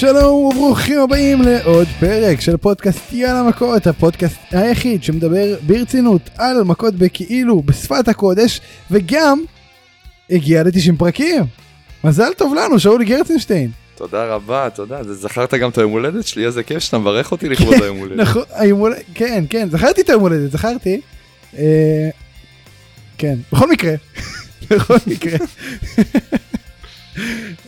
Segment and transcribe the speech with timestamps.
[0.00, 6.94] שלום וברוכים הבאים לעוד פרק של פודקאסט יאללה מכות, הפודקאסט היחיד שמדבר ברצינות על מכות
[6.94, 9.42] בכאילו בשפת הקודש וגם
[10.30, 11.42] הגיע ל-90 פרקים.
[12.04, 13.70] מזל טוב לנו, שאולי גרצנשטיין.
[13.94, 15.02] תודה רבה, תודה.
[15.04, 16.46] זה- זכרת גם את היום הולדת שלי?
[16.46, 18.16] איזה כיף שאתה מברך אותי לכבוד היום הולדת.
[18.20, 21.00] נכון, היום הולדת, כן, כן, זכרתי את היום הולדת, זכרתי.
[21.58, 22.08] אה,
[23.18, 23.94] כן, בכל מקרה,
[24.70, 25.38] בכל מקרה.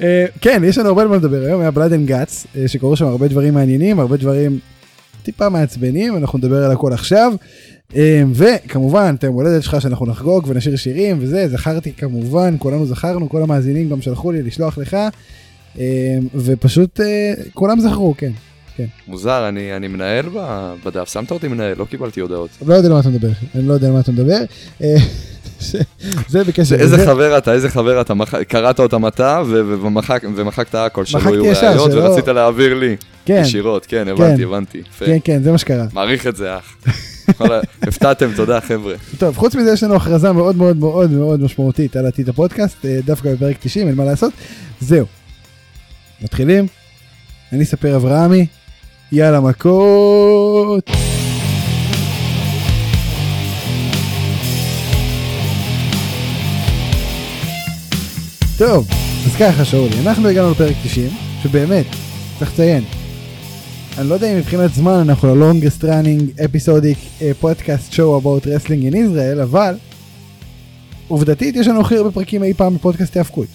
[0.01, 2.97] אה, כן, יש לנו הרבה על מה לדבר היום, היה Blood and Guts, אה, שקורו
[2.97, 4.59] שם הרבה דברים מעניינים, הרבה דברים
[5.23, 7.33] טיפה מעצבנים, אנחנו נדבר על הכל עכשיו.
[7.97, 13.29] אה, וכמובן, את היום הולדת שלך שאנחנו נחגוג ונשיר שירים וזה, זכרתי כמובן, כולנו זכרנו,
[13.29, 14.97] כל המאזינים גם שלחו לי לשלוח לך,
[16.35, 17.01] ופשוט
[17.55, 18.31] כולם זכרו, כן.
[19.09, 20.27] מוזר, אני אני מנהל
[20.85, 22.51] בדף, שמת אותי מנהל, לא קיבלתי הודעות.
[22.67, 24.39] לא יודע על מה אתה מדבר, אני לא יודע על מה אתה מדבר.
[26.29, 27.07] זה בקשר איזה לזה.
[27.07, 28.15] חבר אתה, איזה חבר אתה,
[28.49, 29.43] קראת אותם אתה
[30.37, 32.97] ומחקת הכל, שלא יהיו ישר, ראיות שלא- ורצית להעביר לי
[33.27, 34.79] כן, ישירות, כן, הבנתי, הבנתי.
[34.79, 35.05] יפה.
[35.07, 35.85] כן, כן, זה מה שקרה.
[35.93, 36.77] מעריך את זה אח.
[37.83, 38.95] הפתעתם, תודה חבר'ה.
[39.19, 42.99] טוב, חוץ מזה יש לנו הכרזה מאוד מאוד מאוד מאוד משמעותית על עתיד הפודקאסט, אה,
[43.05, 44.33] דווקא בפרק 90, אין מה לעשות.
[44.81, 45.07] זהו.
[46.23, 46.67] מתחילים?
[47.53, 48.47] אני אספר אברהמי,
[49.13, 50.91] יאללה מכות.
[58.67, 58.89] טוב,
[59.27, 61.09] אז ככה שאולי, אנחנו הגענו לפרק 90,
[61.43, 61.87] שבאמת,
[62.39, 62.85] צריך לציין,
[63.99, 68.93] אני לא יודע אם מבחינת זמן אנחנו ל-longest running episodic uh, podcast show about wrestling
[68.93, 69.75] in Israel, אבל
[71.09, 73.47] עובדתית יש לנו הכי הרבה פרקים אי פעם בפודקאסט ההאבקות.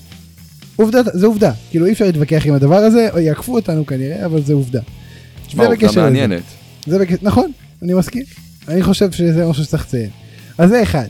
[0.76, 4.42] עובדה, זה עובדה, כאילו אי אפשר להתווכח עם הדבר הזה, או יעקפו אותנו כנראה, אבל
[4.42, 4.81] זה עובדה.
[5.48, 6.02] תשמע, עובדה.
[6.02, 6.44] מעניינת.
[6.86, 7.08] זה בק...
[7.22, 8.23] נכון, אני מסכים.
[8.67, 10.09] אני חושב שזה משהו שצריך לציין.
[10.58, 11.08] אז זה אחד.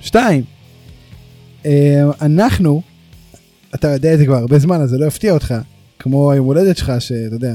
[0.00, 0.59] שתיים, אה,
[2.20, 2.82] אנחנו,
[3.74, 5.54] אתה יודע את זה כבר הרבה זמן, אז זה לא יפתיע אותך,
[5.98, 7.54] כמו היום הולדת שלך, שאתה יודע,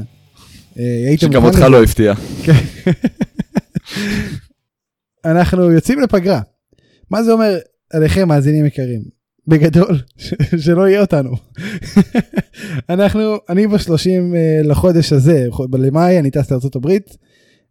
[0.78, 1.58] אה, היית שגם אותך.
[1.58, 2.14] לא הפתיע.
[5.24, 6.40] אנחנו יוצאים לפגרה.
[7.10, 7.58] מה זה אומר
[7.92, 9.16] עליכם מאזינים יקרים?
[9.48, 10.00] בגדול,
[10.64, 11.30] שלא יהיה אותנו.
[12.90, 16.90] אנחנו, אני בשלושים אה, לחודש הזה, למאי, אני טס לארה"ב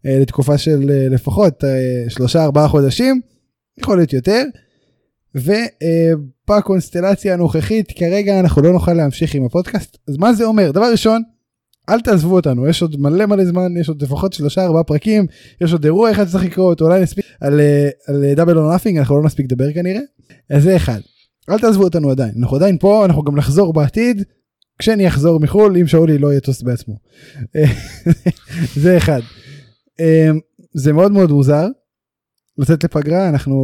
[0.05, 3.21] אה, לתקופה של אה, לפחות אה, שלושה ארבעה חודשים,
[3.79, 4.43] יכול להיות יותר.
[5.35, 9.97] ובקונסטלציה הנוכחית כרגע אנחנו לא נוכל להמשיך עם הפודקאסט.
[10.07, 10.71] אז מה זה אומר?
[10.71, 11.21] דבר ראשון,
[11.89, 15.25] אל תעזבו אותנו, יש עוד מלא מלא זמן, יש עוד לפחות שלושה ארבעה פרקים,
[15.61, 19.17] יש עוד אירוע אחד שצריך לקרות, אולי נספיק על, אה, על Double or Nothing, אנחנו
[19.17, 20.01] לא נספיק לדבר כנראה.
[20.49, 20.99] אז זה אחד.
[21.49, 24.23] אל תעזבו אותנו עדיין, אנחנו עדיין פה, אנחנו גם נחזור בעתיד,
[24.79, 26.95] כשאני אחזור מחו"ל, אם שאולי לא יטוס בעצמו.
[28.83, 29.21] זה אחד.
[29.99, 30.29] אה,
[30.73, 31.67] זה מאוד מאוד מוזר
[32.57, 33.55] לצאת לפגרה, אנחנו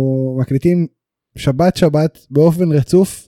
[0.42, 0.88] מקליטים
[1.36, 3.28] שבת שבת באופן רצוף,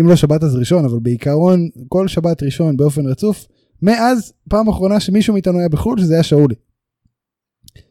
[0.00, 3.46] אם לא שבת אז ראשון, אבל בעיקרון כל שבת ראשון באופן רצוף,
[3.82, 6.54] מאז פעם אחרונה שמישהו מאיתנו היה בחו"ל, שזה היה שאולי.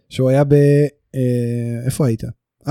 [0.10, 0.54] שהוא היה ב...
[1.16, 2.22] אה, איפה היית?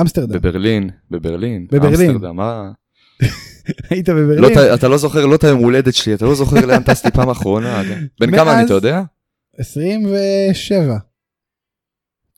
[0.00, 0.32] אמסטרדם.
[0.32, 2.10] בברלין, בברלין, בברלין.
[2.10, 2.72] אמסטרדם, מה?
[3.90, 4.54] היית לא בברלין?
[4.54, 7.30] ת- אתה לא זוכר לא את היום הולדת שלי, אתה לא זוכר לאן טסתי פעם
[7.30, 7.80] אחרונה.
[7.82, 9.02] אתה- בן כמה אני, אתה יודע?
[9.58, 10.96] 27.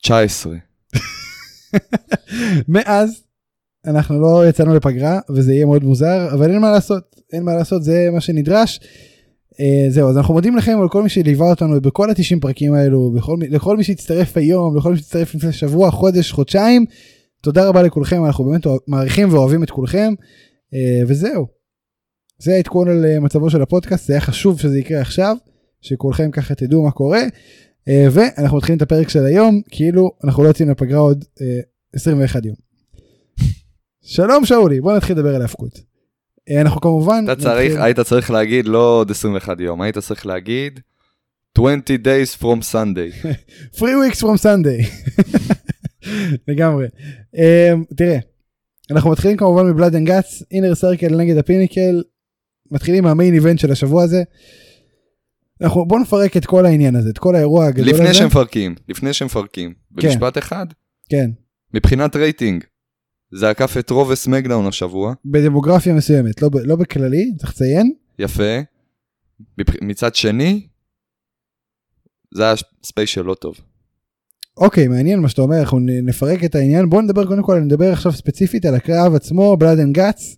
[0.03, 0.55] 19.
[2.69, 3.23] מאז
[3.87, 7.83] אנחנו לא יצאנו לפגרה וזה יהיה מאוד מוזר אבל אין מה לעשות אין מה לעשות
[7.83, 8.81] זה מה שנדרש.
[9.61, 13.13] אה, זהו אז אנחנו מודים לכם על כל מי שליווה אותנו בכל ה-90 פרקים האלו
[13.17, 16.85] בכל, לכל מי שהצטרף היום לכל מי שהצטרף לפני שבוע חודש חודשיים.
[17.41, 20.15] תודה רבה לכולכם אנחנו באמת מעריכים ואוהבים את כולכם
[20.75, 21.47] אה, וזהו.
[22.39, 25.37] זה העדכון על אה, מצבו של הפודקאסט זה היה חשוב שזה יקרה עכשיו
[25.81, 27.23] שכולכם ככה תדעו מה קורה.
[27.89, 31.61] אה, ואנחנו מתחילים את הפרק של היום כאילו אנחנו לא יוצאים לפגרה עוד אה,
[31.95, 32.72] 21 יום.
[34.03, 35.81] שלום שאולי בוא נתחיל לדבר על ההפקות.
[36.51, 40.81] אה, אנחנו כמובן אתה צריך, היית צריך להגיד לא עוד 21 יום, היית צריך להגיד
[41.59, 43.27] 20 days from Sunday.
[43.79, 45.11] three weeks from Sunday.
[46.49, 46.87] לגמרי.
[47.37, 48.19] אה, תראה
[48.91, 52.03] אנחנו מתחילים כמובן מ Blood and Guts Inner Circle נגד ה Pinnacle
[52.71, 54.23] מתחילים מה main event של השבוע הזה.
[55.61, 58.03] אנחנו בוא נפרק את כל העניין הזה את כל האירוע הגדול הזה.
[58.03, 60.67] לפני שמפרקים, לפני שמפרקים, במשפט אחד,
[61.09, 61.31] כן
[61.75, 62.65] מבחינת רייטינג,
[63.35, 67.93] זה עקף את רוב ה SmackDown השבוע, בדמוגרפיה מסוימת לא, לא בכללי צריך לציין.
[68.19, 68.61] יפה.
[69.83, 70.67] מצד שני,
[72.35, 73.55] זה היה special לא טוב.
[74.57, 78.13] אוקיי מעניין מה שאתה אומר אנחנו נפרק את העניין בוא נדבר קודם כל נדבר עכשיו
[78.13, 80.37] ספציפית על הקרב עצמו Blood and Guts.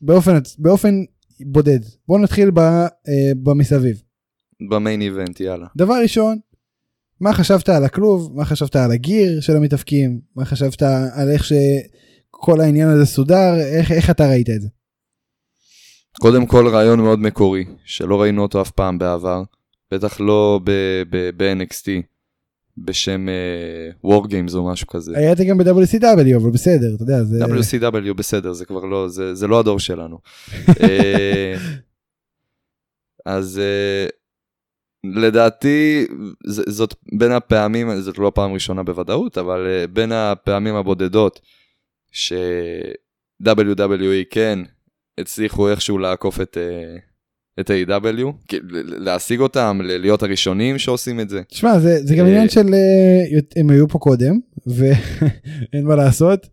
[0.00, 0.94] באופן באופן
[1.40, 2.88] בודד בוא נתחיל ב, אה,
[3.42, 4.02] במסביב
[4.70, 5.66] ב main event, יאללה.
[5.76, 6.38] דבר ראשון
[7.22, 10.82] מה חשבת על הכלוב מה חשבת על ה gear של המתאבקים מה חשבת
[11.14, 14.68] על איך שכל העניין הזה סודר איך איך אתה ראית את זה.
[16.20, 19.42] קודם כל רעיון מאוד מקורי, שלא ראינו אותו אף פעם בעבר,
[19.90, 20.60] בטח לא
[21.36, 21.88] ב-NXT,
[22.78, 25.18] בשם uh, War Games או משהו כזה.
[25.18, 27.44] הייתי גם ב-WCW, אבל בסדר, אתה יודע, זה...
[27.44, 30.18] WCW בסדר, זה כבר לא, זה, זה לא הדור שלנו.
[30.82, 31.54] אה,
[33.26, 34.21] אז uh,
[35.04, 36.06] לדעתי,
[36.46, 41.40] ז, זאת בין הפעמים, זאת לא הפעם הראשונה בוודאות, אבל uh, בין הפעמים הבודדות
[42.12, 44.58] ש-WWE כן
[45.18, 48.56] הצליחו איכשהו לעקוף את, uh, את A.W,
[48.86, 51.42] להשיג אותם, להיות הראשונים שעושים את זה.
[51.48, 52.74] תשמע, זה, זה גם עניין של,
[53.56, 56.46] הם היו פה קודם, ואין מה לעשות,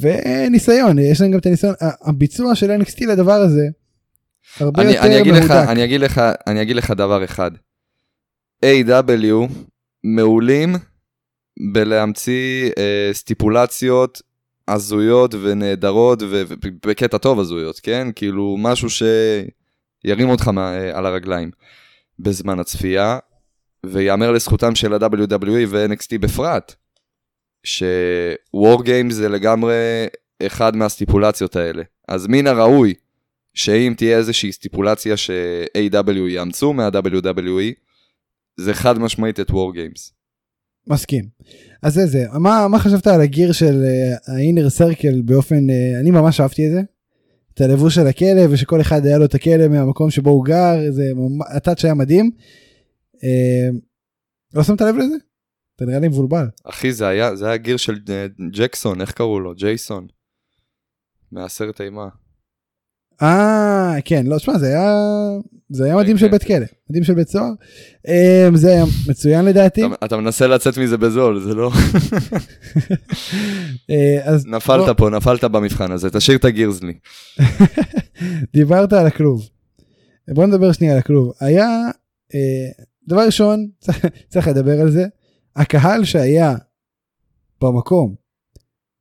[0.00, 3.68] וניסיון, יש להם גם את הניסיון, הביצוע של NXT לדבר הזה,
[4.60, 5.44] הרבה אני, יותר אני אגיד מהודק.
[5.44, 7.50] לך, אני, אגיד לך, אני אגיד לך דבר אחד.
[8.64, 9.52] A.W.
[10.04, 10.74] מעולים
[11.72, 14.22] בלהמציא אה, סטיפולציות
[14.68, 18.08] הזויות ונהדרות ובקטע טוב הזויות, כן?
[18.16, 21.50] כאילו משהו שירים אותך אה, על הרגליים
[22.18, 23.18] בזמן הצפייה,
[23.86, 26.74] ויאמר לזכותם של ה-WWE ו-NXT בפרט,
[27.64, 30.06] ש-War זה לגמרי
[30.42, 31.82] אחד מהסטיפולציות האלה.
[32.08, 32.94] אז מן הראוי
[33.54, 37.87] שאם תהיה איזושהי סטיפולציה ש-AW יאמצו מה-WWE,
[38.60, 40.12] זה חד משמעית את War Games.
[40.86, 41.28] מסכים.
[41.82, 43.84] אז זה זה, מה, מה חשבת על הגיר של
[44.26, 46.80] ה-inner circle באופן, uh, אני ממש אהבתי את זה.
[47.54, 51.12] את הלבוש של הכלב ושכל אחד היה לו את הכלב מהמקום שבו הוא גר, זה
[51.56, 52.30] הטאצ' היה מדהים.
[53.16, 53.76] Uh,
[54.54, 55.16] לא שמת לב לזה?
[55.76, 56.46] אתה נראה לי מבולבל.
[56.64, 59.54] אחי זה היה, זה היה גיר של uh, ג'קסון, איך קראו לו?
[59.54, 60.06] ג'ייסון.
[61.32, 62.08] מהסרט אימה.
[63.22, 64.92] אה כן לא שמע זה היה
[65.70, 66.20] זה היה מדהים כן.
[66.20, 67.50] של בית כלא מדהים של בית סוהר
[68.08, 71.70] אמ, זה היה מצוין לדעתי אתה, מנסה לצאת מזה בזול, זה לא...
[73.90, 76.92] אה, נפלת פה, נפלת במבחן הזה, תשאיר את ה gears לי.
[78.54, 79.48] דיברת על הכלוב.
[80.34, 81.68] בוא נדבר שנייה על הכלוב היה
[82.34, 83.68] אה, דבר ראשון
[84.28, 85.06] צריך- לדבר על זה
[85.56, 86.54] הקהל שהיה
[87.62, 88.14] במקום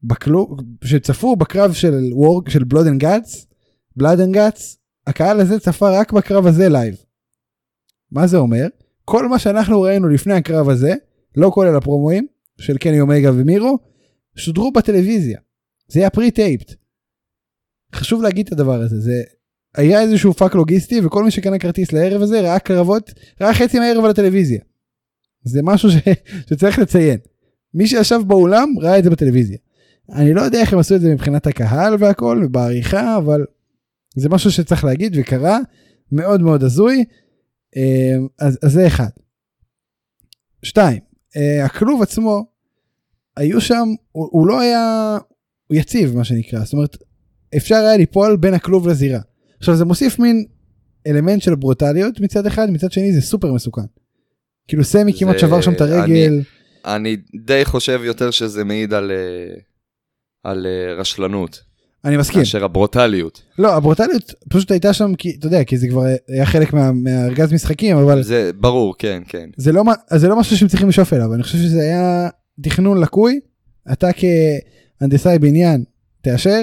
[0.04, 3.47] בכלוב שצפו בקרב של War G של Blood and Guts
[3.98, 4.78] Blood and Guts
[5.08, 6.96] הקהל הזה צפה רק בקרב הזה live.
[8.12, 8.68] מה זה אומר?
[9.06, 10.94] כל מה שאנחנו ראינו לפני הקרב הזה
[11.36, 12.28] לא כולל הפרומואים
[12.60, 13.78] של קני אומגה ומירו
[14.36, 15.40] שודרו בטלוויזיה.
[15.88, 16.74] זה היה pre-taped.
[17.96, 19.24] חשוב להגיד את הדבר הזה זה
[19.76, 23.12] היה איזשהו פאק לוגיסטי וכל מי שקנה כרטיס לערב הזה ראה קרבות
[23.42, 24.60] ראה חצי מהערב על הטלוויזיה.
[25.44, 25.96] זה משהו ש...
[26.50, 27.20] שצריך לציין.
[27.74, 29.58] מי שישב באולם ראה את זה בטלוויזיה.
[30.12, 33.46] אני לא יודע איך הם עשו את זה מבחינת הקהל והכל בעריכה אבל
[34.20, 35.60] זה משהו שצריך להגיד וקרה
[36.12, 37.06] מאוד מאוד הזוי
[37.78, 39.10] אה, אז, אז זה אחד.
[40.64, 41.00] שתיים
[41.38, 42.52] אה, הכלוב עצמו
[43.38, 45.18] היו שם הוא, הוא לא היה
[45.68, 46.98] הוא יציב מה שנקרא זאת אומרת
[47.58, 49.20] אפשר היה ליפול בין הכלוב לזירה.
[49.60, 50.46] עכשיו זה מוסיף מין
[51.08, 53.82] אלמנט של ברוטליות מצד אחד מצד שני זה סופר מסוכן.
[54.68, 56.42] כאילו סמי זה- כמעט שבר שם את הרגל.
[56.86, 59.56] אני די חושב יותר שזה מעיד על, אה,
[60.44, 61.64] על אה, רשלנות,
[62.06, 62.40] אני מסכים.
[62.40, 63.42] מאשר הברוטליות.
[63.60, 67.54] לא הברוטליות פשוט הייתה שם כי אתה יודע כי זה כבר היה חלק מה, מהארגז
[67.54, 69.50] משחקים אבל זה ברור, כן, כן.
[69.58, 69.84] זה לא,
[70.16, 72.30] זה לא משהו שהם צריכים לשאוף אליו, אני חושב שזה היה
[72.62, 73.40] תכנון לקוי,
[73.92, 74.10] אתה
[75.00, 75.84] כהנדסאי בניין
[76.22, 76.62] תאשר.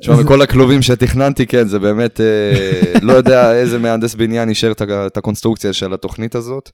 [0.00, 4.72] תשמע, מכל הכלובים שתכננתי, כן, זה באמת, אה, לא יודע איזה מהנדס בניין אישר
[5.06, 6.70] את הקונסטרוקציה של התוכנית הזאת,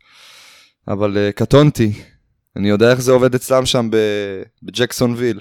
[0.88, 1.92] אבל אה, קטונתי.
[2.57, 3.88] אני יודע איך זה עובד אצלם שם
[4.62, 5.40] בג'קסון ויל.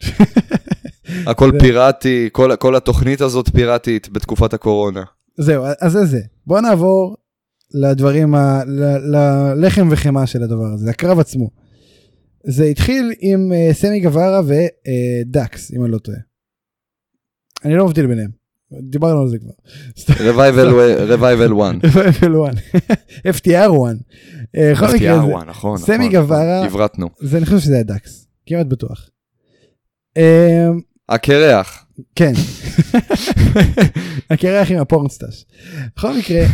[1.30, 5.02] הכל פיראטי, כל, כל התוכנית הזאת פיראטית בתקופת הקורונה.
[5.38, 6.20] זהו, אז זה זה.
[6.46, 7.16] בוא נעבור
[7.74, 8.62] לדברים, ה...
[8.66, 11.50] ל- ללחם וחמאה של הדבר הזה, הקרב עצמו.
[12.46, 16.18] זה התחיל עם uh, סמי גווארה ודקס, אם אני לא טועה.
[17.64, 18.30] אני לא מבדיל ביניהם,
[18.90, 19.52] דיברנו על זה כבר.
[21.08, 22.54] Revival 1.
[23.26, 23.96] FTR 1.
[24.56, 26.10] אה, בכל מקרה, זה- FTR1, נכון, סמי נכון.
[26.20, 27.08] גווארה- עברתנו.
[27.20, 29.10] זה אני חושב שזה היה דקס, כמעט בטוח.
[30.16, 31.86] אמ, הקרח.
[32.14, 32.32] כן.
[34.30, 35.44] הקרח עם ה pornstache.
[35.96, 36.44] בכל מקרה,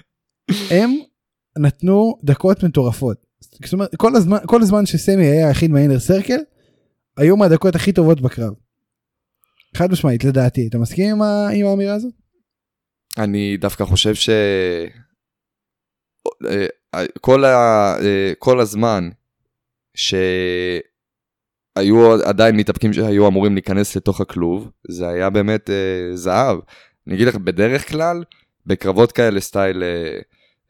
[0.76, 0.94] הם
[1.58, 3.16] נתנו דקות מטורפות.
[3.40, 6.38] זאת אומרת, כל הזמן, כל הזמן שסמי היה היחיד מה Inner Circle,
[7.16, 8.52] היו מהדקות הכי טובות בקרב.
[9.76, 10.66] חד משמעית, לדעתי.
[10.68, 11.48] אתה מסכים עם, ה...
[11.54, 12.12] עם האמירה הזאת?
[13.18, 14.30] אני דווקא חושב ש...
[16.46, 16.66] אה,
[17.20, 17.94] כל, ה...
[18.02, 19.08] אה, כל הזמן
[21.76, 26.58] שהיו עדיין מתאפקים שהיו אמורים להיכנס לתוך הכלוב, זה היה באמת אה, זהב.
[27.06, 28.24] אני אגיד לך, בדרך כלל,
[28.66, 30.18] בקרבות כאלה סטייל, אה,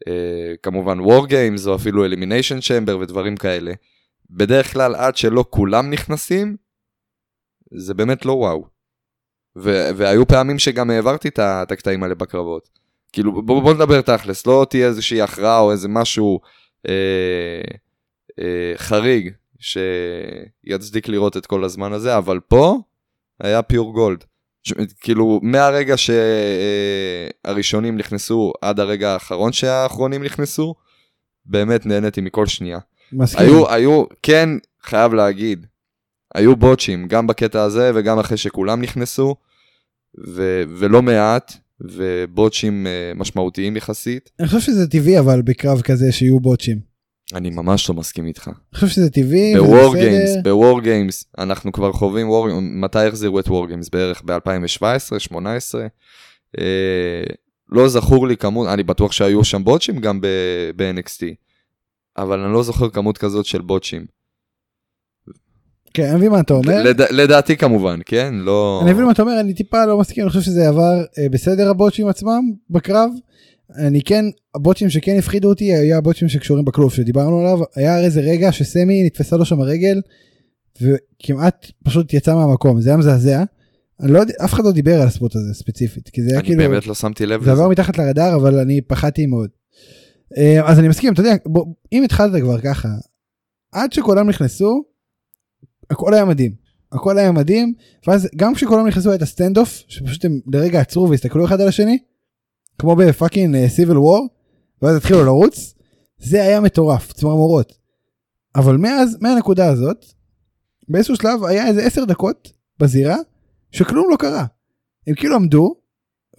[0.07, 3.73] אה, כמובן War Games או אפילו Elimination Chamber ודברים כאלה,
[4.29, 6.55] בדרך כלל עד שלא כולם נכנסים,
[7.73, 8.65] זה באמת לא וואו.
[9.57, 12.69] ו- והיו פעמים שגם העברתי את הקטעים האלה בקרבות.
[13.13, 16.39] כאילו, בוא, בוא נדבר תכלס, לא תהיה איזושהי הכרעה או איזה משהו
[16.87, 17.61] אה,
[18.39, 22.77] אה, חריג שיצדיק לראות את כל הזמן הזה, אבל פה
[23.39, 24.23] היה פיור גולד.
[24.63, 25.95] ש- כאילו, מהרגע
[27.43, 30.75] שהראשונים נכנסו עד הרגע האחרון שהאחרונים נכנסו,
[31.45, 32.79] באמת נהניתי מכל שנייה.
[33.11, 33.45] מסכים.
[33.45, 34.49] היו, היו, כן,
[34.83, 35.65] חייב להגיד,
[36.35, 39.35] היו בוטשים, גם בקטע הזה וגם אחרי שכולם נכנסו,
[40.27, 44.29] ו- ולא מעט, ובוטשים אה, משמעותיים יחסית.
[44.39, 46.96] אני חושב שזה טבעי אבל בקרב כזה שיהיו בוטשים.
[47.33, 48.47] אני ממש לא מסכים איתך.
[48.47, 49.55] אני חושב שזה טבעי.
[49.57, 49.95] ב War.
[49.95, 53.89] Games, ב War Games, אנחנו כבר חווים War, מתי החזירו את War Games?
[53.89, 55.87] בערך ב-2017, 2018.
[56.59, 56.63] אה,
[57.69, 60.21] לא זכור לי כמות, אני בטוח שהיו שם בוטשים גם
[60.75, 61.23] ב-NXT,
[62.17, 64.05] אבל אני לא זוכר כמות כזאת של בוטשים.
[65.93, 66.83] כן, אני מבין מה אתה אומר.
[66.83, 67.01] לד...
[67.01, 68.33] לדעתי כמובן, כן?
[68.37, 68.79] לא...
[68.83, 71.69] אני מבין מה אתה אומר, אני טיפה לא מסכים, אני חושב שזה עבר אה, בסדר
[71.69, 73.11] הבוטשים עצמם בקרב.
[73.75, 78.51] אני כן, הבוטשים שכן הפחידו אותי היה הבוטשים שקשורים בכלוב שדיברנו עליו, היה איזה רגע
[78.51, 80.01] שסמי נתפסה לו שם הרגל
[80.81, 83.43] וכמעט פשוט יצא מהמקום, זה היה מזעזע.
[83.99, 86.39] אני לא יודע, אף אחד לא דיבר על ה spot הזה ספציפית, כי זה היה
[86.39, 87.61] אני כאילו, באמת לא שמתי לב זה לזה.
[87.61, 89.49] עבר מתחת לרדאר אבל אני פחדתי מאוד.
[90.37, 92.89] אה, אז אני מסכים, אתה יודע, בוא, אם התחלת כבר ככה,
[93.71, 94.83] עד שכולם נכנסו,
[95.89, 96.51] הכל היה מדהים.
[96.91, 97.73] הכל היה מדהים,
[98.07, 101.61] ואז גם כשכולם נכנסו היה את ה stand off, שפשוט הם לרגע עצרו והסתכלו אחד
[101.61, 101.97] על השני,
[102.79, 104.27] כמו ב fucking Civil War,
[104.81, 105.73] ואז התחילו לרוץ,
[106.19, 107.73] זה היה מטורף, צמרמורות.
[108.55, 110.05] אבל מאז, מהנקודה הזאת,
[110.89, 113.17] באיזשהו שלב היה איזה 10 דקות בזירה,
[113.71, 114.45] שכלום לא קרה.
[115.07, 115.75] הם כאילו עמדו,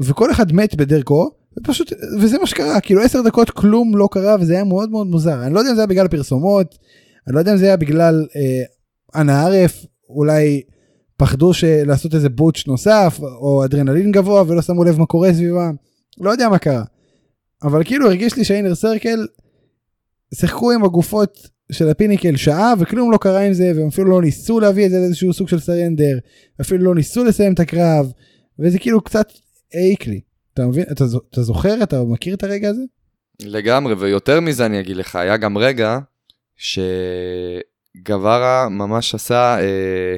[0.00, 4.54] וכל אחד מת בדרכו, ופשוט, וזה מה שקרה, כאילו 10 דקות כלום לא קרה, וזה
[4.54, 5.42] היה מאוד מאוד מוזר.
[5.42, 6.78] אני לא יודע אם זה היה בגלל הפרסומות,
[7.26, 8.62] אני לא יודע אם זה היה בגלל אה,
[9.20, 10.62] אנא ערף, אולי
[11.16, 11.52] פחדו
[11.86, 15.74] לעשות איזה בוטש נוסף, או אדרנלין גבוה, ולא שמו לב מה קורה סביבם,
[16.20, 16.84] לא יודע מה קרה.
[17.62, 19.26] אבל כאילו הרגיש לי שהאינר סרקל
[20.34, 24.22] שיחקו עם הגופות של ה Pinnacle שעה וכלום לא קרה עם זה והם אפילו לא
[24.22, 26.18] ניסו להביא את זה לאיזשהו סוג של surrender
[26.60, 28.12] אפילו לא ניסו לסיים את הקרב
[28.58, 29.32] וזה כאילו קצת
[29.74, 30.20] העיק לי.
[30.54, 30.84] אתה מבין?
[30.92, 31.82] אתה, אתה זוכר?
[31.82, 32.82] אתה מכיר את הרגע הזה?
[33.42, 35.98] לגמרי, ויותר מזה אני אגיד לך, היה גם רגע
[37.96, 40.16] שגווארה ממש עשה, אה,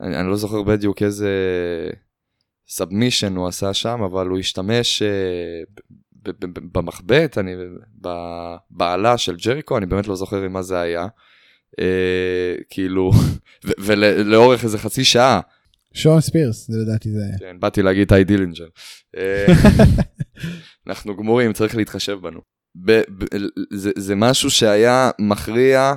[0.00, 1.30] אני, אני לא זוכר בדיוק איזה
[2.68, 5.62] submission הוא עשה שם, אבל הוא השתמש אה,
[6.72, 7.54] במחבט, אני,
[8.70, 11.06] באלה של ג'ריקו, אני באמת לא זוכר עם מה זה היה.
[11.80, 13.10] אה, כאילו,
[13.84, 15.40] ולאורך איזה חצי שעה,
[15.94, 17.38] שון ספירס זה לדעתי זה היה.
[17.38, 18.66] כן, באתי להגיד טי דילינג'ר.
[19.16, 19.46] אה,
[20.86, 22.40] אנחנו גמורים, צריך להתחשב בנו.
[23.96, 25.94] זה משהו שהיה מכריע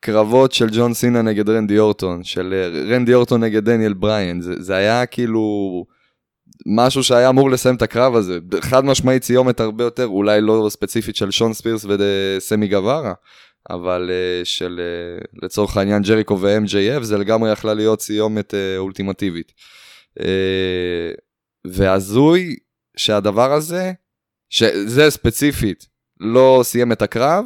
[0.00, 4.62] קרבות של ג'ון סינה נגד רנדי אורטון, של אה, רנדי אורטון נגד דניאל בריין, זה,
[4.62, 5.84] זה היה כאילו
[6.66, 8.38] משהו שהיה אמור לסיים את הקרב הזה.
[8.60, 13.12] חד משמעית סיומת הרבה יותר, אולי לא ספציפית של שון ספירס וסמי גווארה,
[13.70, 19.52] אבל uh, של uh, לצורך העניין ג'ריקו ו-MJF זה לגמרי יכלה להיות סיומת uh, אולטימטיבית.
[20.18, 20.22] Uh,
[21.66, 22.56] והזוי
[22.96, 23.92] שהדבר הזה,
[24.50, 25.86] שזה ספציפית,
[26.20, 27.44] לא סיים את הקרב,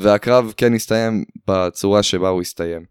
[0.00, 2.84] והקרב כן הסתיים בצורה שבה הוא הסתיים.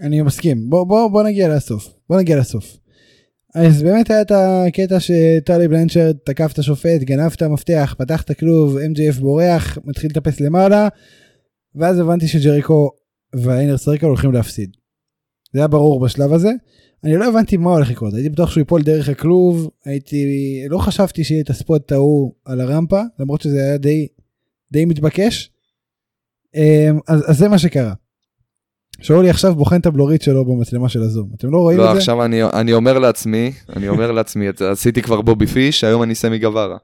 [0.00, 2.76] אני מסכים בוא בוא בוא נגיע לסוף בוא נגיע לסוף.
[3.54, 8.30] אז באמת היה את הקטע שטלי בלנצ'רד תקף את השופט גנב את המפתח פתח את
[8.30, 10.88] הכלוב MJF בורח מתחיל לטפס למעלה
[11.74, 12.90] ואז הבנתי שג'ריקו
[13.34, 14.70] והאינר סרקל הולכים להפסיד.
[15.52, 16.50] זה היה ברור בשלב הזה.
[17.04, 20.24] אני לא הבנתי מה הולך לקרות הייתי בטוח שהוא ייפול דרך הכלוב הייתי
[20.68, 24.06] לא חשבתי שיהיה את הספוט ההוא על הרמפה למרות שזה היה די
[24.72, 25.53] די מתבקש.
[26.54, 27.92] אמ, אז, אז זה מה שקרה.
[29.00, 31.98] שאולי עכשיו בוחן את הבלורית שלו במצלמה של הזום אתם לא רואים לא, את זה?
[31.98, 36.38] עכשיו אני, אני אומר לעצמי, אני אומר לעצמי, עשיתי כבר בובי פיש, היום אני סמי
[36.38, 36.76] גווארה.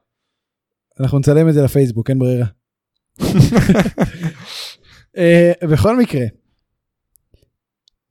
[0.99, 2.45] אנחנו נצלם את זה לפייסבוק אין ברירה.
[5.17, 6.25] אה, בכל מקרה.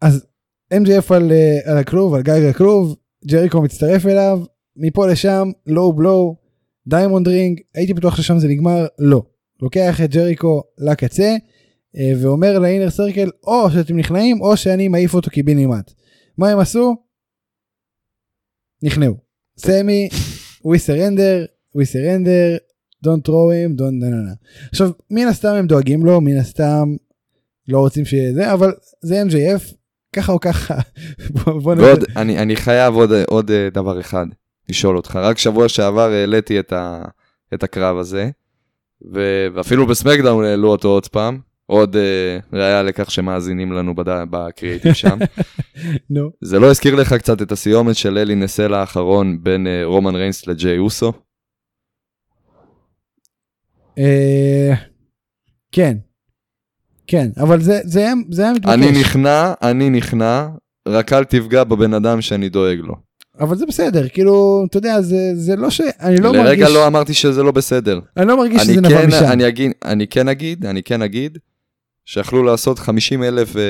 [0.01, 0.27] אז
[0.75, 4.41] MJF על, אה, על הכלוב על גג הכלוב ג'ריקו מצטרף אליו
[4.77, 6.37] מפה לשם לואו בלואו
[6.87, 9.23] diamond ring הייתי בטוח ששם זה נגמר הוא
[9.63, 11.37] לוקח את ג'ריקו לקצה
[11.95, 15.93] ואומר ל Inner Circle או שאתם נכנעים או שאני מעיף אותו קיבינימט.
[16.39, 16.97] מה הם עשו?
[18.83, 19.15] נכנעו.
[19.59, 20.09] סמי
[20.65, 22.59] we surrender we surrender
[23.05, 24.37] don't throw him don't no, no, no.
[24.71, 26.89] עכשיו מן הסתם הם דואגים לו מן הסתם
[27.69, 29.75] לא רוצים שיהיה זה אבל זה MJF
[30.17, 30.75] ככה או ככה
[31.35, 34.27] בוא, בוא ועוד, אני, אני חייב עוד, עוד אה, דבר אחד
[34.69, 35.17] לשאול אותך.
[35.17, 37.05] רק שבוע שעבר העליתי את, ה,
[37.55, 38.31] את הקרב הזה,
[39.55, 41.39] ואפילו בסמקדאון העלו אותו עוד פעם,
[41.71, 43.95] עוד אה, ראיה לכך שמאזינים לנו
[44.31, 45.19] בקריאיטיב שם.
[46.11, 46.31] נו.
[46.41, 50.47] זה לא הזכיר לך קצת את הסיומת של אלי נסל האחרון בין אה, רומן ריינס
[50.47, 51.13] לג'יי אוסו?
[53.99, 54.73] אה,
[55.73, 55.97] כן.
[57.07, 58.75] כן, אבל זה היה מתבקש.
[58.75, 60.49] אני נכנע, אני נכנע,
[60.89, 62.95] רק אל תפגע בבן אדם שאני דואג לו.
[63.41, 65.81] אבל זה בסדר, כאילו, אתה יודע, זה זה לא ש...
[66.01, 66.47] אני לא מרגיש...
[66.47, 68.01] לרגע לא אמרתי שזה לא בסדר.
[68.17, 69.25] אני לא מרגיש אני שזה נבע כן, משם.
[69.25, 71.39] אני אגיד, אני כן אגיד, אני כן אגיד,
[72.11, 73.63] שיכלו לעשות 50 אלף אה,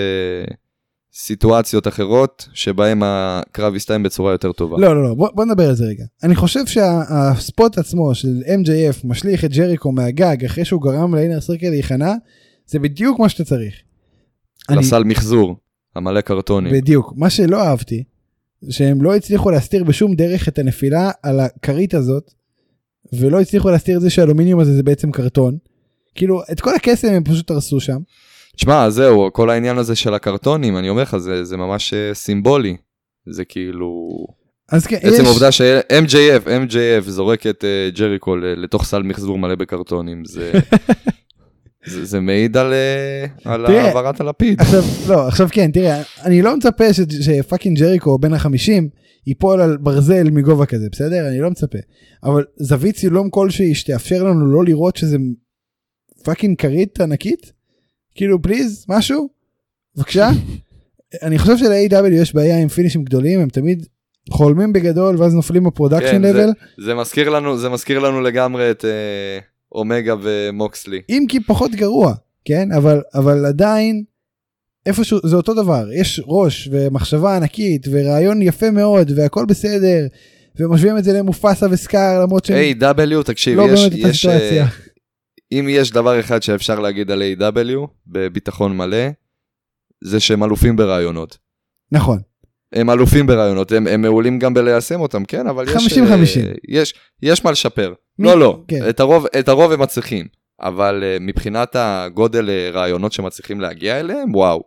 [1.13, 4.79] סיטואציות אחרות, שבהם הקרב יסתיים בצורה יותר טובה.
[4.79, 6.05] לא, לא, לא, בוא, בוא נדבר על זה רגע.
[6.23, 11.71] אני חושב שהספוט עצמו של MJF משליך את ג'ריקו מהגג אחרי שהוא גרם לאינר סרקל
[11.71, 12.15] להיכנע,
[12.67, 13.75] זה בדיוק מה שאתה צריך.
[14.69, 15.57] אני, לסל מחזור,
[15.97, 16.73] המלא קרטונים.
[16.73, 17.13] בדיוק.
[17.17, 18.05] מה שלא אהבתי,
[18.71, 22.31] שהם לא הצליחו להסתיר בשום דרך את הנפילה על הכרית הזאת,
[23.13, 25.59] ולא הצליחו להסתיר את זה שהאלומיניום הזה זה בעצם קרטון.
[26.15, 27.99] כאילו, את כל הקסם הם פשוט הרסו שם.
[28.61, 32.77] תשמע, זהו, כל העניין הזה של הקרטונים, אני אומר לך, זה, זה ממש אה, סימבולי.
[33.31, 34.09] זה כאילו...
[34.73, 35.27] אז כן, עצם יש...
[35.27, 40.53] העובדה ש-MJF, MJF זורק את uh, ג'ריקו ל- לתוך סל מחזור מלא בקרטונים, זה...
[41.87, 44.61] זה, זה מעיד על, אה, על תראה, העברת הלפיד.
[44.61, 48.89] עכשיו, לא, עכשיו כן, תראה, אני לא מצפה ש- ש fucking ג'ריקו בן החמישים
[49.27, 51.29] ייפול על ברזל מגובה כזה, בסדר?
[51.29, 51.79] אני לא מצפה.
[52.25, 55.17] אבל זווית צילום כלשהי שתאפשר לנו לא לראות שזה
[56.25, 57.60] fucking כרית ענקית?
[58.15, 59.29] כאילו, please, משהו?
[59.97, 60.31] בבקשה?
[61.23, 63.87] אני חושב של-AEW יש בעיה עם פינישים גדולים, הם תמיד
[64.31, 66.51] חולמים בגדול ואז נופלים ב production כן, level.
[66.79, 69.39] זה מזכיר לנו, זה מזכיר לנו לגמרי את אה,
[69.73, 71.01] אומגה ומוקסלי.
[71.09, 72.15] אם כי פחות גרוע,
[72.45, 72.73] כן?
[72.73, 74.03] אבל, אבל עדיין,
[74.87, 80.07] איפשהו, זה אותו דבר, יש ראש ומחשבה ענקית ורעיון יפה מאוד והכל בסדר,
[80.59, 84.67] ומשווים את זה למופסה וסקאר למרות שהם A.W, תקשיב, לא יש, באמת יש, אה, סיטואציה.
[85.53, 89.07] אם יש דבר אחד שאפשר להגיד על A.W בביטחון מלא,
[90.05, 91.39] זה שהם אלופים ברעיונות.
[91.93, 92.19] נכון,
[92.73, 95.47] הם אלופים ברעיונות, הם, הם מעולים גם בליישם אותם, כן?
[95.47, 95.99] אבל יש...
[95.99, 96.01] 50-50.
[96.01, 97.93] אה, יש, יש מה לשפר.
[98.19, 98.89] מי- לא, לא, כן.
[98.89, 100.27] את, הרוב, את הרוב הם מצליחים,
[100.61, 104.63] אבל uh, מבחינת הגודל uh, רעיונות שמצליחים להגיע אליהם, וואו.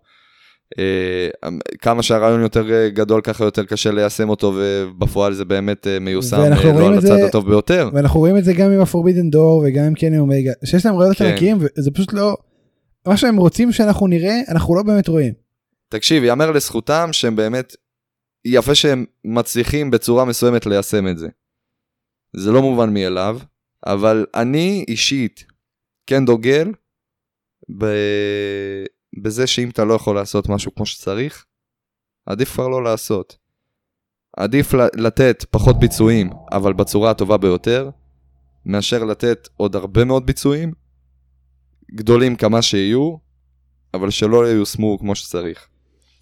[0.74, 1.48] Uh,
[1.82, 6.38] כמה שהרעיון יותר uh, גדול, ככה יותר קשה ליישם אותו, ובפועל זה באמת uh, מיושם
[6.38, 7.90] לא על הצד זה- הטוב ביותר.
[7.94, 11.18] ואנחנו רואים את זה גם עם הפורבידן דור וגם עם קני אומגה, שיש להם רעיונות
[11.18, 11.26] כן.
[11.26, 12.38] ענקיים וזה פשוט לא,
[13.08, 15.34] מה שהם רוצים שאנחנו נראה, אנחנו לא באמת רואים.
[15.90, 17.76] תקשיב, יאמר לזכותם שהם באמת,
[18.46, 21.28] יפה שהם מצליחים בצורה מסוימת ליישם את זה.
[22.36, 23.40] זה לא מובן מאליו,
[23.86, 25.46] אבל אני אישית
[26.08, 26.72] כן דוגל
[27.78, 27.86] ב...
[29.22, 31.46] בזה שאם אתה לא יכול לעשות משהו כמו שצריך,
[32.26, 33.38] עדיף כבר לא לעשות.
[34.38, 37.90] עדיף לתת פחות ביצועים, אבל בצורה הטובה ביותר,
[38.66, 40.74] מאשר לתת עוד הרבה מאוד ביצועים,
[41.96, 43.16] גדולים כמה שיהיו,
[43.94, 45.68] אבל שלא ייושמו כמו שצריך.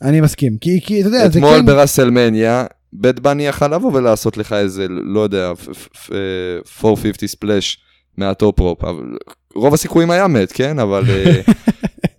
[0.01, 3.91] אני מסכים, כי, כי אתה יודע, זה אתמול כן, ב WrestleMania, Bad Bunny יכל לבוא
[3.93, 7.83] ולעשות לך איזה, לא יודע, פ- פ- פ- אה, 450 splash
[8.17, 8.83] מה top rope.
[8.83, 9.17] אבל
[9.55, 10.79] רוב הסיכויים היה מת, כן?
[10.79, 11.41] אבל, אה,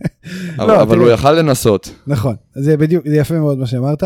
[0.56, 0.98] אבל, לא, אבל.
[0.98, 1.94] הוא יכל לנסות.
[2.06, 4.02] נכון, זה בדיוק, זה יפה מאוד מה שאמרת.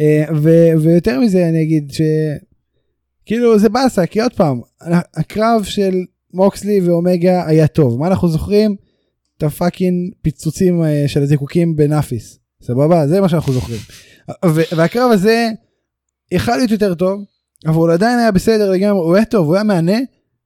[0.00, 2.00] אה, ו- ויותר מזה אני אגיד ש...
[3.26, 4.60] כאילו זה באסה, כי עוד פעם,
[5.16, 5.94] הקרב של
[6.34, 7.98] מוקסלי ואומגה היה טוב.
[7.98, 8.76] מה אנחנו זוכרים?
[9.38, 12.38] את ה fucking פיצוצים אה, של הזיקוקים בנאפיס.
[12.62, 13.06] סבבה?
[13.06, 13.78] זה מה שאנחנו זוכרים.
[14.76, 15.48] והקרב הזה
[16.32, 17.24] יכל להיות יותר טוב,
[17.66, 19.98] אבל הוא עדיין היה בסדר לגמרי, הוא היה טוב, הוא היה מהנה,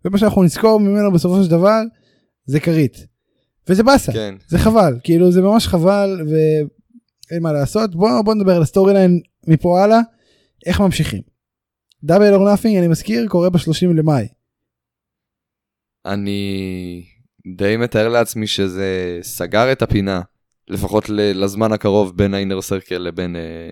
[0.05, 1.81] ומה שאנחנו נזכור ממנו בסופו של דבר
[2.47, 3.07] זה כרית.
[3.69, 4.13] וזה באסה.
[4.13, 4.35] כן.
[4.49, 7.95] זה חבל, כאילו זה ממש חבל ואין מה לעשות.
[7.95, 9.99] בוא, בוא נדבר על ה storyline מפה הלאה,
[10.67, 11.23] איך ממשיכים.
[12.05, 14.27] Double or Nothing אני מזכיר קורה ב-30 למאי.
[16.07, 17.05] אני
[17.57, 20.21] די מתאר לעצמי שזה סגר את הפינה,
[20.69, 23.69] לפחות לזמן הקרוב בין ה Inner Circle לבין, אה,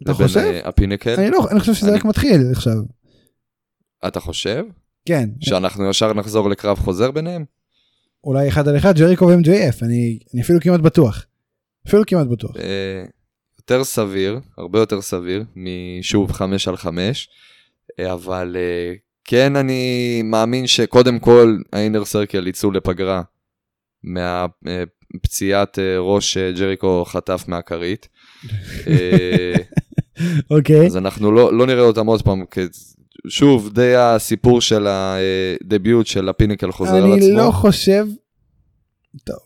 [0.00, 0.28] לבין?
[0.36, 1.14] אה, ה Pinnacle.
[1.18, 2.76] אני לא, אני חושב שזה אני- רק מתחיל עכשיו.
[4.06, 4.64] אתה חושב?
[5.04, 7.44] כן, שאנחנו ישר נחזור לקרב חוזר ביניהם?
[8.26, 11.24] אולי אחד על אחד ג'ריקו ו-MJF, אני, אני אפילו כמעט בטוח.
[11.88, 12.56] אפילו כמעט בטוח.
[12.56, 13.04] אה,
[13.58, 17.28] יותר סביר, הרבה יותר סביר, משוב חמש על חמש,
[18.00, 23.22] אה, אבל אה, כן אני מאמין שקודם כל האינר סרקל יצאו לפגרה
[24.02, 28.08] מהפציעת ראש שג'ריקו חטף מהכרית.
[30.50, 30.86] אוקיי.
[30.86, 32.44] אז אנחנו לא, לא נראה אותם עוד פעם,
[33.28, 37.14] שוב, די הסיפור של הדביוט של הפיניקל חוזר על עצמו.
[37.14, 38.06] אני לא חושב,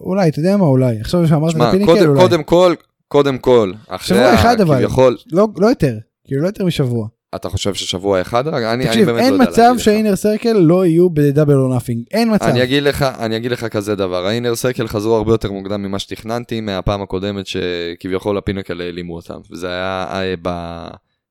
[0.01, 1.01] אולי, אתה יודע מה, אולי.
[1.01, 2.21] עכשיו שאמרת ה Pinnacle, קודם, אולי.
[2.21, 2.75] קודם כל,
[3.09, 4.79] קודם כל, אחרי שבוע אחד אבל.
[4.79, 7.09] כביכול, לא, לא יותר, כאילו לא יותר משבוע.
[7.35, 8.49] אתה חושב ששבוע אחד?
[8.49, 9.79] אני, תקשיב, אני באמת אין לא יודע מצב.
[9.79, 12.45] שה Inner Circle לא יהיו ב Double or Nothing, אין מצב.
[12.45, 15.83] אני אגיד לך, אני אגיד לך כזה דבר, ה Inner Circle חזרו הרבה יותר מוקדם
[15.83, 20.35] ממה שתכננתי מהפעם הקודמת שכביכול ה Pinnacle העלימו אותם, וזה היה אה,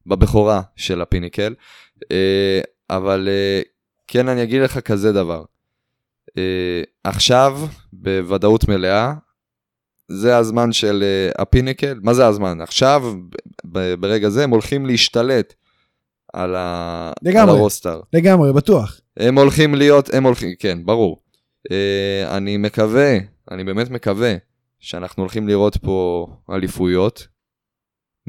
[0.06, 1.54] בבכורה של ה Pinnacle, אה,
[2.90, 3.62] אבל אה,
[4.08, 5.44] כן אני אגיד לך כזה דבר,
[6.38, 7.60] אה, עכשיו
[7.94, 9.14] בוודאות מלאה,
[10.08, 12.62] זה הזמן של אה, הפינקל, מה זה הזמן?
[12.62, 13.14] עכשיו,
[14.00, 15.54] ברגע זה הם הולכים להשתלט
[16.34, 17.58] על, ה, על לגמרי.
[17.58, 18.02] הרוסטר.
[18.14, 19.00] לגמרי, בטוח.
[19.18, 21.22] הם הולכים להיות, הם הולכים, כן, ברור.
[22.28, 23.18] אני מקווה,
[23.52, 24.34] אני באמת מקווה,
[24.80, 27.28] שאנחנו הולכים לראות פה אליפויות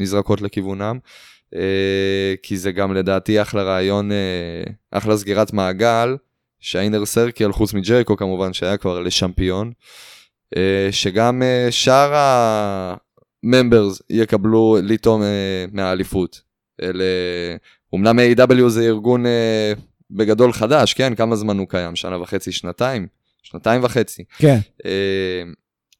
[0.00, 0.98] נזרקות לכיוונם,
[1.54, 1.58] uh,
[2.42, 6.16] כי זה גם לדעתי אחלה רעיון, uh, אחלה סגירת מעגל,
[6.60, 9.72] שהאינר סרקל, חוץ מג'ריקו כמובן, שהיה כבר לשמפיון,
[10.54, 10.58] uh,
[10.90, 12.12] שגם uh, שאר
[13.44, 15.24] הממברס יקבלו לטעום uh,
[15.72, 16.40] מהאליפות.
[16.82, 17.04] אלה,
[17.92, 21.14] אומנם A.W זה ארגון uh, בגדול חדש, כן?
[21.14, 21.96] כמה זמן הוא קיים?
[21.96, 23.06] שנה וחצי, שנתיים?
[23.42, 24.24] שנתיים וחצי.
[24.38, 24.58] כן.
[24.84, 25.42] אה,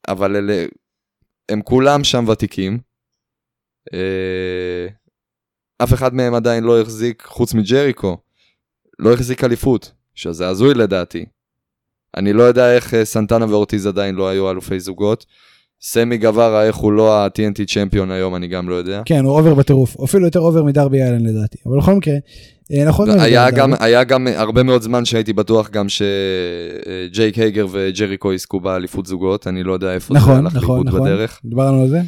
[0.07, 0.65] אבל אלה,
[1.49, 2.79] הם כולם שם ותיקים.
[3.93, 4.87] אה,
[5.83, 8.17] אף אחד מהם עדיין לא החזיק, חוץ מג'ריקו,
[8.99, 11.25] לא החזיק אליפות, שזה הזוי לדעתי.
[12.17, 15.25] אני לא יודע איך אה, סנטנה ואורטיז עדיין לא היו אלופי זוגות.
[15.83, 19.01] סמי גווארה, איך הוא לא ה-TNT champion היום, אני גם לא יודע.
[19.05, 20.01] כן, הוא over בטירוף.
[20.03, 21.57] אפילו יותר over מדרבי אלין לדעתי.
[21.65, 22.13] אבל בכל מקרה,
[22.73, 23.09] אה, נכון.
[23.09, 23.51] היה.
[23.51, 29.47] גם, היה גם הרבה מאוד זמן שהייתי בטוח גם שג'ייק הייגר וג'ריקו יזכו באליפות זוגות,
[29.47, 31.01] אני לא יודע איפה זה נכון, הלך נכון, לאיבוד נכון.
[31.01, 31.39] בדרך.
[31.45, 32.01] דיברנו על זה.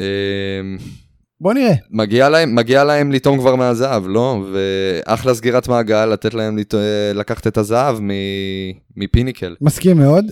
[0.00, 0.76] אמ,
[1.40, 1.74] בוא נראה.
[1.90, 4.44] מגיע להם, מגיע להם לטעום כבר מהזהב, לא?
[4.52, 6.74] ואחלה סגירת מעגל, לתת להם לט...
[7.14, 8.10] לקחת את הזהב מ...
[8.96, 9.56] מ Pinnacle.
[9.60, 10.24] מסכים מאוד.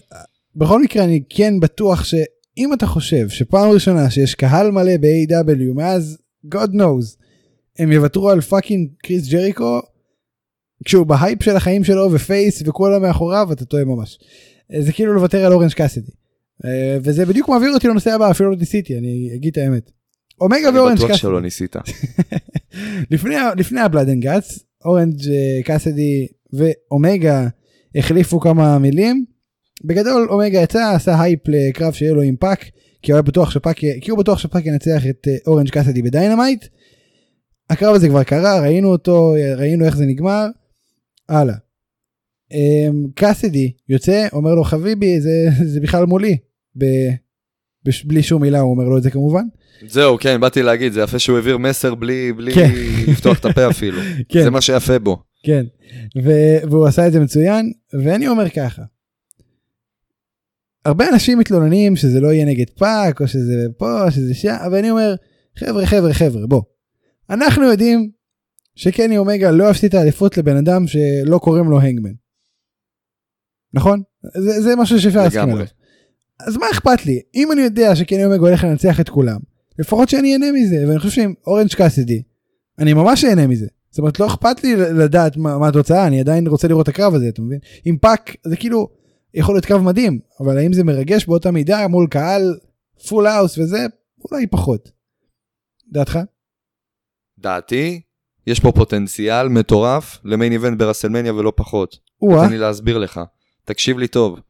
[0.56, 6.18] בכל מקרה, אני כן בטוח שאם אתה חושב שפעם ראשונה שיש קהל מלא ב-AEW מאז
[6.54, 7.24] God knows,
[7.78, 9.80] הם יוותרו על fucking קריס ג'ריקו,
[10.84, 14.18] כשהוא בהייפ של החיים שלו ו face וכולם מאחוריו, אתה טועה ממש.
[14.72, 16.10] אה, זה כאילו לוותר על אורנג' קאסידי.
[16.64, 19.90] אה, וזה בדיוק מעביר אותי לנושא הבא, אפילו לא ניסיתי, אני אגיד את האמת.
[20.40, 21.20] אומגה אני ואורנג' בטוח קאסידי.
[21.22, 21.76] שלא ניסית.
[23.10, 27.48] לפני, לפני ה Blood and Guts, אורנג' אה, קאסדי ואומגה
[27.94, 29.24] החליפו כמה מילים.
[29.84, 32.64] בגדול אומגה יצא, עשה הייפ לקרב שיהיה לו עם פאק,
[33.02, 36.09] כי הוא היה בטוח שפאק, כי הוא בטוח שפאק ינצח את אה, אורנג' קאסדי ב
[36.09, 36.64] Dynamite.
[37.70, 40.46] הקרב הזה כבר קרה, ראינו אותו, ראינו איך זה נגמר.
[41.28, 41.54] הלאה.
[42.54, 46.36] אמ, קאסדי יוצא, אומר לו חביבי זה, זה בכלל מולי.
[46.78, 46.84] ב,
[47.84, 49.44] בש, בלי שום מילה הוא אומר לו את זה כמובן.
[49.86, 52.70] זהו, כן, באתי להגיד, זה יפה שהוא העביר מסר בלי, בלי כן.
[53.08, 54.00] לפתוח את הפה אפילו.
[54.28, 54.42] כן.
[54.42, 55.22] זה מה שיפה בו.
[55.46, 55.64] כן,
[56.24, 57.72] ו- והוא עשה את זה מצוין,
[58.04, 58.82] ואני אומר ככה.
[60.84, 64.78] הרבה אנשים מתלוננים שזה לא יהיה נגד פאק, או שזה פה, או שזה שם, אבל
[64.78, 65.14] אני אומר,
[65.58, 66.62] חבר'ה, חבר'ה, חבר'ה, בוא.
[67.30, 68.10] אנחנו יודעים
[68.76, 72.23] שקני אומגה לא יפסיד את האליפות לבן אדם שלא קוראים לו הנגמן.
[73.74, 74.02] נכון?
[74.36, 75.50] זה, זה משהו שאפשר להסכים.
[75.50, 75.66] עליו.
[76.40, 77.20] אז מה אכפת לי?
[77.34, 79.38] אם אני יודע שקני אומגה הולך לנצח את כולם,
[79.78, 82.22] לפחות שאני אהנה מזה, ואני חושב שעם אורנג' קאסידי,
[82.78, 83.66] אני ממש אהנה מזה.
[83.90, 87.14] זאת אומרת, לא אכפת לי לדעת מה, מה התוצאה, אני עדיין רוצה לראות את הקרב
[87.14, 87.58] הזה, אתה מבין?
[87.84, 88.88] עם פאק זה כאילו,
[89.34, 92.58] יכול להיות קרב מדהים, אבל האם זה מרגש באותה מידה מול קהל
[93.08, 93.86] full house וזה,
[94.30, 94.90] אולי פחות.
[95.92, 96.18] דעתך?
[97.38, 98.00] דעתי,
[98.46, 101.98] יש פה פוטנציאל מטורף ל main event ב WrestleMania ולא פחות.
[102.22, 103.20] או-אה, תן לי להסביר לך.
[103.64, 104.40] תקשיב לי טוב.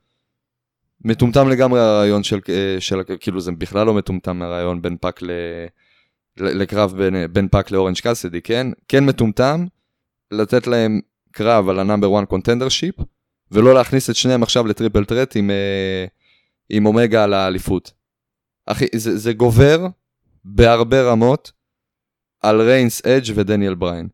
[1.04, 5.30] מטומטם לגמרי הרעיון של, אה, של כאילו זה בכלל לא מטומטם הרעיון בין פאק ל,
[6.36, 8.66] לקרב בין, בין פאק לאורנג' קאסדי, כן?
[8.88, 9.66] כן מטומטם
[10.30, 11.00] לתת להם
[11.30, 12.94] קרב על ה number 1 contendership,
[13.50, 16.06] ולא להכניס את שניהם עכשיו ל triple threat עם, אה,
[16.70, 17.92] עם אומגה על האליפות.
[18.66, 19.86] אחי, זה, זה גובר
[20.44, 21.52] בהרבה רמות
[22.40, 24.08] על ריינס אדג' ודניאל בריין.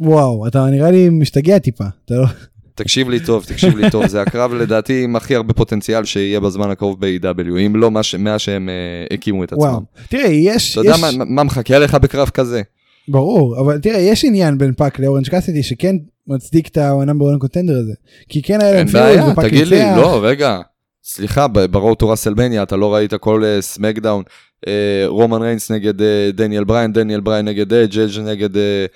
[0.00, 2.26] וואו, אתה נראה לי משתגע טיפה, אתה לא...
[2.74, 6.70] תקשיב לי טוב, תקשיב לי טוב, זה הקרב לדעתי עם הכי הרבה פוטנציאל שיהיה בזמן
[6.70, 9.64] הקרוב ב-AEW, אם לא מה שהם אה, הקימו את עצמם.
[9.64, 9.80] וואו.
[10.08, 12.62] תראה, יש, אתה יודע יש, מה, מה מחכה לך בקרב כזה?
[13.08, 17.40] ברור, אבל תראה, יש עניין בין פאק לאורנג' קאסידי שכן מצדיק את ה number 1
[17.40, 17.92] contender הזה.
[18.28, 19.80] כי כן היה להם feud ופאק תגיד לי.
[19.96, 20.60] לא, רגע,
[21.04, 24.22] סליחה, ב Road to WrestleMania, אתה לא ראית כל אה, SmackDown,
[24.66, 28.86] אה, רומן ריינס נגד אה, דניאל בריין, דניאל בריין נגד אג' אג' נגד אה, אה,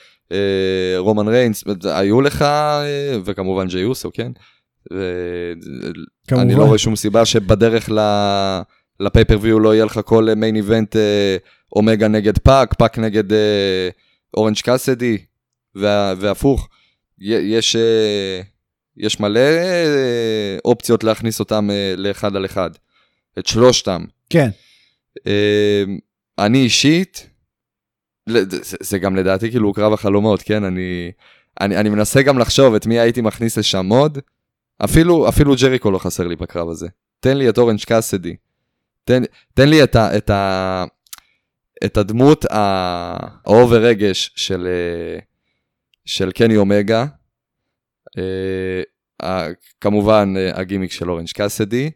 [0.99, 2.87] רומן ריינס, היו לך, אה,
[3.25, 4.33] וכמובן ג'יי אוסו, כן?
[6.29, 6.43] כמובן.
[6.45, 8.61] אני לא רואה שום סיבה שבדרך ל-
[9.01, 11.37] ל pay-per-view לא יהיה לך כל main event אה,
[11.77, 13.89] אומגה נגד פאק, פאק נגד אה,
[14.37, 15.19] אורנג' קאסדי,
[15.75, 16.69] וה- והפוך.
[17.21, 18.41] יש, אה,
[18.97, 22.71] יש מלא אה, אופציות להכניס אותם אה, לאחד על אחד.
[23.39, 24.05] את שלושתם.
[24.31, 24.49] כן,
[25.27, 25.85] אה,
[26.39, 27.27] אני אישית,
[28.29, 30.65] זה, זה גם לדעתי כאילו קרב החלומות, כן?
[30.65, 31.13] אני,
[31.61, 34.19] אני, אני מנסה גם לחשוב את מי הייתי מכניס לשם עוד.
[34.85, 36.89] אפילו, אפילו ג'ריקו לא חסר לי בקרב הזה.
[37.21, 38.37] תן לי את אורנג' קאסדי.
[39.05, 39.23] תן,
[39.55, 40.85] תן לי את, ה, את, ה,
[41.85, 45.19] את הדמות ה over רגש של, אה,
[46.05, 47.07] של קני אומגה.
[48.19, 49.49] אה,
[49.81, 51.91] כמובן אה, הגימיק של אורנג' קאסדי.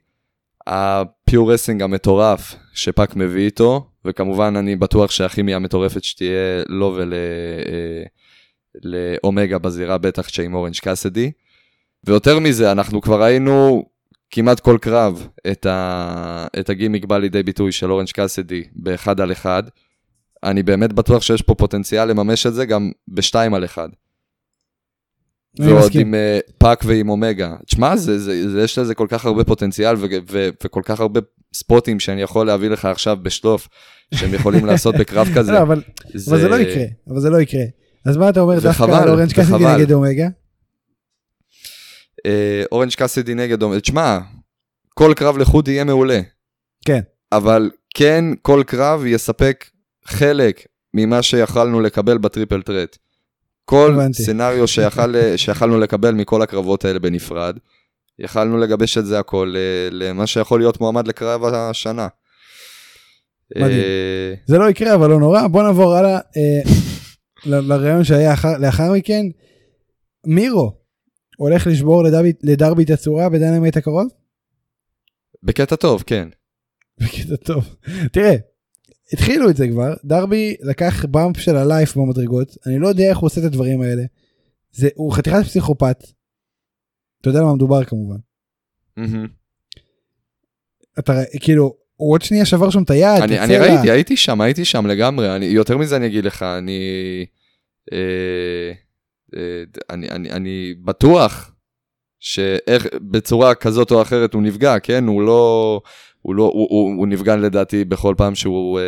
[0.66, 7.14] ה pure wrestling המטורף שפאק מביא איתו, וכמובן אני בטוח שהכימיה המטורפת שתהיה לו ול...
[7.14, 8.02] אה,
[8.84, 11.30] לאומגה בזירה, בטח שעם אורנג' קאסדי.
[12.04, 13.84] ויותר מזה, אנחנו כבר ראינו
[14.30, 16.46] כמעט כל קרב את, ה...
[16.60, 19.62] את הגימיק בא לידי ביטוי של אורנג' קאסידי באחד על אחד.
[20.42, 23.88] אני באמת בטוח שיש פה פוטנציאל לממש את זה גם בשתיים על אחד.
[25.58, 26.06] ועוד מסכים.
[26.06, 27.56] עם אה, פאק ועם אומגה.
[27.66, 31.20] תשמע, זה, זה, זה, יש לזה כל כך הרבה פוטנציאל ו, ו, וכל כך הרבה
[31.54, 33.68] ספוטים שאני יכול להביא לך עכשיו בשלוף,
[34.14, 35.52] שהם יכולים לעשות בקרב כזה.
[35.52, 35.82] לא, אבל
[36.28, 37.62] אבל זה לא יקרה, אבל זה לא יקרה.
[38.06, 39.64] אז מה אתה אומר דווקא על אורנג' קאסידי.
[39.76, 40.28] נגד אומגה?
[42.26, 43.80] אה, אורנג' קאסידי נגד אומגה.
[43.80, 44.18] תשמע,
[44.94, 46.20] כל קרב לחוד יהיה מעולה.
[46.84, 47.00] כן.
[47.32, 49.70] אבל כן, כל קרב יספק
[50.04, 52.98] חלק ממה שיכלנו לקבל בטריפל טרט.
[53.64, 54.22] כל הבנתי.
[54.22, 57.58] סצנריו שיכל, שיכלנו לקבל מכל הקרבות האלה בנפרד,
[58.20, 62.08] יכלנו לגבש את זה הכל אה, למה שיכול להיות מועמד לקרב השנה.
[63.56, 63.70] מדהים.
[63.70, 66.60] אה, זה לא יקרה אבל לא נורא בוא נעבור הלאה אה,
[67.46, 69.26] לרעיון שהיה אחר, לאחר מכן.
[70.26, 70.72] מירו
[71.36, 72.04] הולך לשבור
[72.42, 74.08] לדרבי את הצורה בדיינמייט הקרוב?
[75.42, 76.28] בקטע טוב, כן.
[76.98, 77.76] בקטע טוב.
[78.12, 78.36] תראה,
[79.12, 83.18] התחילו את זה כבר, דרבי לקח bump של ה life במדרגות, אני לא יודע איך
[83.18, 84.02] הוא עושה את הדברים האלה.
[84.72, 86.04] זה, הוא חתיכת פסיכופת.
[87.20, 88.16] אתה יודע על מה מדובר כמובן.
[90.98, 93.74] אתה כאילו, הוא עוד שנייה שבר שם את היד, אני, את אני הצלע.
[93.74, 95.36] ראיתי, הייתי שם, הייתי שם לגמרי.
[95.36, 96.80] אני, יותר מזה אני אגיד לך, אני,
[97.92, 98.72] אה,
[99.36, 101.52] אה, אני, אני, אני בטוח
[102.20, 105.06] שאיך, בצורה כזאת או אחרת הוא נפגע, כן?
[105.06, 105.80] הוא לא,
[106.22, 108.80] הוא לא, הוא, הוא, הוא נפגע לדעתי בכל פעם שהוא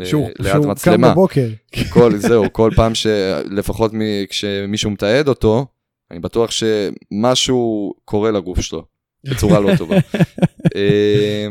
[0.00, 1.10] אה, שהוא, אה, ליד שהוא קם מצלמה.
[1.10, 1.48] בבוקר.
[1.90, 3.92] כל, זהו, כל פעם שלפחות
[4.28, 5.66] כשמישהו מתעד אותו,
[6.10, 8.84] אני בטוח שמשהו קורה לגוף שלו,
[9.24, 9.96] בצורה לא טובה.
[10.76, 11.46] אה,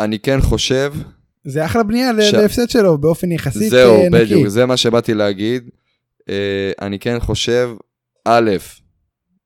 [0.00, 0.94] אני כן חושב,
[1.44, 4.24] זה אחלה בנייה ש- להפסד שלו באופן יחסית זהו, אה, נקי.
[4.24, 5.70] בדיוק, זה מה שבאתי להגיד.
[6.28, 7.70] אה, אני כן חושב,
[8.24, 8.50] א',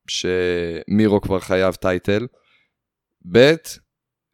[0.09, 2.27] שמירו כבר חייב title,
[3.33, 3.55] ב',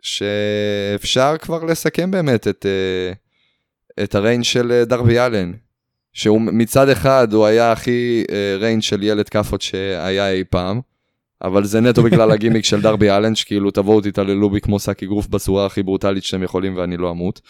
[0.03, 3.13] שאפשר כבר לסכם באמת את, אה,
[4.05, 5.53] את ה range של דרבי אלן,
[6.12, 10.81] שהוא מצד אחד הוא היה הכי אה, range של ילד כאפות שהיה אי פעם,
[11.44, 15.27] אבל זה נטו בגלל הגימיק של דרבי אלן, שכאילו תבואו תתעללו בי כמו שק אגרוף
[15.27, 17.40] בצורה הכי ברוטלית שאתם יכולים ואני לא אמות.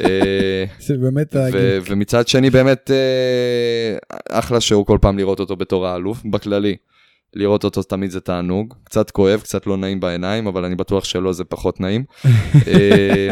[0.00, 1.60] אה, זה באמת הגיל.
[1.84, 3.98] ומצד שני באמת אה,
[4.38, 6.76] אחלה שואו כל פעם לראות אותו בתור האלוף, בכללי.
[7.34, 11.32] לראות אותו תמיד זה תענוג, קצת כואב, קצת לא נעים בעיניים, אבל אני בטוח שלא
[11.32, 12.04] זה פחות נעים.
[12.68, 13.28] אה,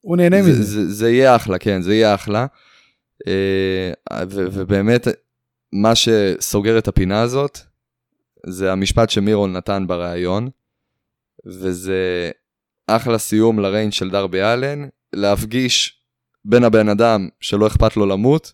[0.00, 0.62] הוא נהנה זה, מזה.
[0.62, 2.46] זה, זה יהיה אחלה, כן, זה יהיה אחלה.
[3.26, 3.92] אה,
[4.30, 5.06] ו- ובאמת,
[5.72, 7.58] מה שסוגר את הפינה הזאת,
[8.46, 10.48] זה המשפט שמירון נתן בריאיון,
[11.46, 12.30] וזה
[12.86, 16.02] אחלה סיום לריינג' של דרבי אלן, להפגיש
[16.44, 18.52] בין הבן אדם שלא אכפת לו למות,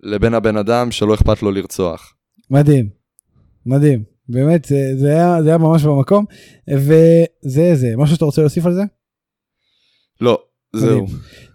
[0.00, 2.14] לבין הבן אדם שלא אכפת לו לרצוח.
[2.50, 2.88] מדהים.
[3.66, 4.04] מדהים.
[4.28, 6.24] באמת זה, זה, היה, זה היה ממש במקום
[6.70, 8.82] וזה זה משהו שאתה רוצה להוסיף על זה?
[10.20, 10.42] לא,
[10.76, 11.06] זהו.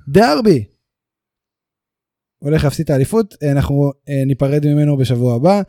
[0.07, 0.65] דרבי.
[2.39, 5.61] הולך להפסיד את האליפות אנחנו אה, ניפרד ממנו בשבוע הבא.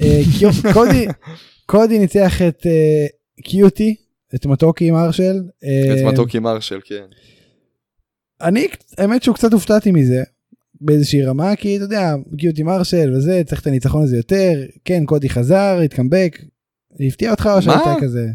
[0.00, 0.20] אה,
[0.74, 1.06] קודי
[1.66, 3.06] קודי ניצח את אה,
[3.42, 3.96] קיוטי
[4.34, 5.42] את מתוקי מרשל.
[5.64, 7.04] אה, את מתוקי מרשל, כן.
[8.40, 8.66] אני
[8.98, 10.22] האמת שהוא קצת הופתעתי מזה
[10.80, 15.28] באיזושהי רמה כי אתה יודע קיוטי מרשל וזה צריך את הניצחון הזה יותר כן קודי
[15.28, 16.38] חזר התקמבק.
[17.08, 18.28] הפתיע אותך או שהיית כזה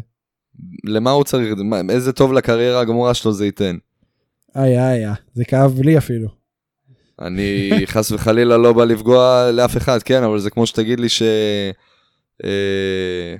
[0.84, 1.54] למה הוא צריך,
[1.90, 3.76] איזה טוב לקריירה הגמורה שלו זה ייתן.
[4.56, 6.43] איי איי, זה כאב לי אפילו.
[7.20, 11.22] אני חס וחלילה לא בא לפגוע לאף אחד, כן, אבל זה כמו שתגיד לי ש...
[12.44, 13.34] אה,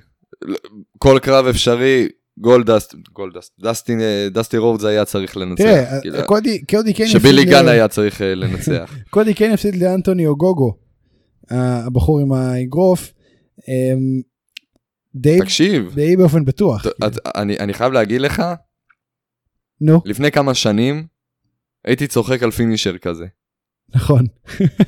[0.99, 2.09] כל קרב אפשרי,
[2.39, 3.93] גולדסט, גולדסט, דסטי,
[4.31, 5.63] דסטי רובדס היה צריך לנצח.
[5.65, 8.95] תראה כאילו, קודי קודי כן שבילי גן ל- היה צריך אה, לנצח.
[9.11, 10.77] קודי כן הפסיד לאנטוני אוגוגו
[11.51, 13.13] הבחור עם האגרוף.
[13.69, 14.21] אמ,
[15.15, 16.87] די תקשיב, די באופן בטוח.
[16.87, 18.43] ת- את- אני אני חייב להגיד לך,
[19.81, 21.07] נו לפני כמה שנים
[21.85, 23.27] הייתי צוחק על פינישר כזה.
[23.95, 24.27] נכון.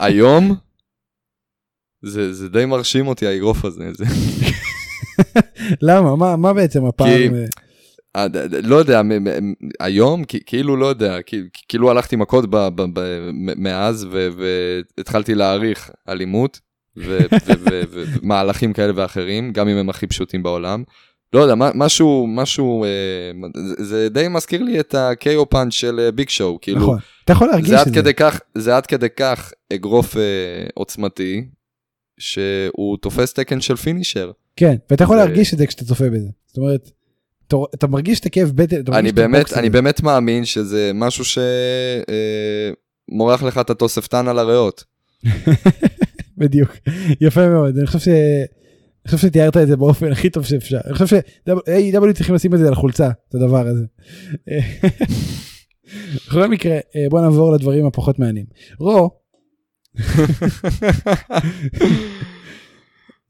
[0.00, 0.54] היום,
[2.04, 3.84] זה זה די מרשים אותי האגרוף הזה.
[3.94, 4.04] זה-
[5.82, 7.08] למה מה מה בעצם הפעם.
[7.08, 7.28] כי-
[8.16, 8.26] אה,
[8.62, 9.02] לא יודע,
[9.80, 11.16] היום כאילו לא יודע,
[11.68, 14.28] כאילו הלכתי מכות ב- ב- ב- מ- מאז ו-
[14.96, 16.60] והתחלתי להעריך אלימות
[16.96, 20.82] ו- ו- ו- ו- ומהלכים כאלה ואחרים, גם אם הם הכי פשוטים בעולם.
[21.36, 22.88] לא יודע, משהו, משהו, אה,
[23.78, 26.98] זה- די מזכיר לי את ה-KO פאנץ' של אה, ביג שואו, כאילו, נכון.
[27.24, 28.12] אתה יכול להרגיש זה את זה.
[28.12, 30.22] כך, זה עד כדי כך אגרוף אה,
[30.74, 31.44] עוצמתי,
[32.18, 34.30] שהוא תופס תקן של פינישר.
[34.56, 36.28] כן, ואתה יכול זה- להרגיש את זה כשאתה צופה בזה.
[36.46, 36.90] זאת אומרת,
[37.48, 39.70] אתה- אתה מרגיש את הכאב בטן, אתה אני מרגיש את באמת, הבוקס אני הזה.
[39.70, 41.24] באמת מאמין שזה משהו
[43.08, 44.84] שמורח לך את התוספתן על הריאות.
[46.38, 46.70] בדיוק.
[47.20, 47.76] יפה מאוד.
[47.78, 48.08] אני חושב ש...
[49.06, 50.78] אני חושב שתיארת את זה באופן הכי טוב שאפשר.
[50.84, 53.84] אני חושב ש-AW צריכים לשים את זה על החולצה, את הדבר הזה.
[56.26, 58.46] בכל מקרה, אה, בוא נעבור לדברים הפחות מעניינים.
[58.80, 59.10] רו,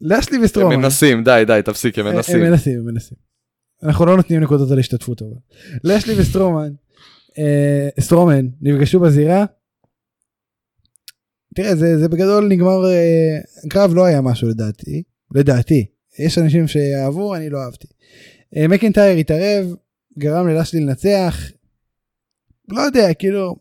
[0.00, 0.76] לשלי הם וסטרומן.
[0.76, 2.36] מנסים, די, די, תפסיק, הם מנסים.
[2.36, 3.18] הם מנסים, הם מנסים.
[3.82, 5.36] אנחנו לא נותנים נקודות על השתתפות אבל.
[5.84, 6.72] לשלי וסטרומן,
[7.38, 9.44] אה, סטרומן נפגשו בזירה.
[11.54, 15.02] תראה זה, זה בגדול נגמר אה, קרב לא היה משהו לדעתי
[15.34, 15.86] לדעתי
[16.18, 17.86] יש אנשים שאהבו אני לא אהבתי.
[18.56, 19.74] אה, מקינטייר התערב
[20.18, 21.38] גרם ללשלי לנצח.
[22.68, 23.56] לא יודע כאילו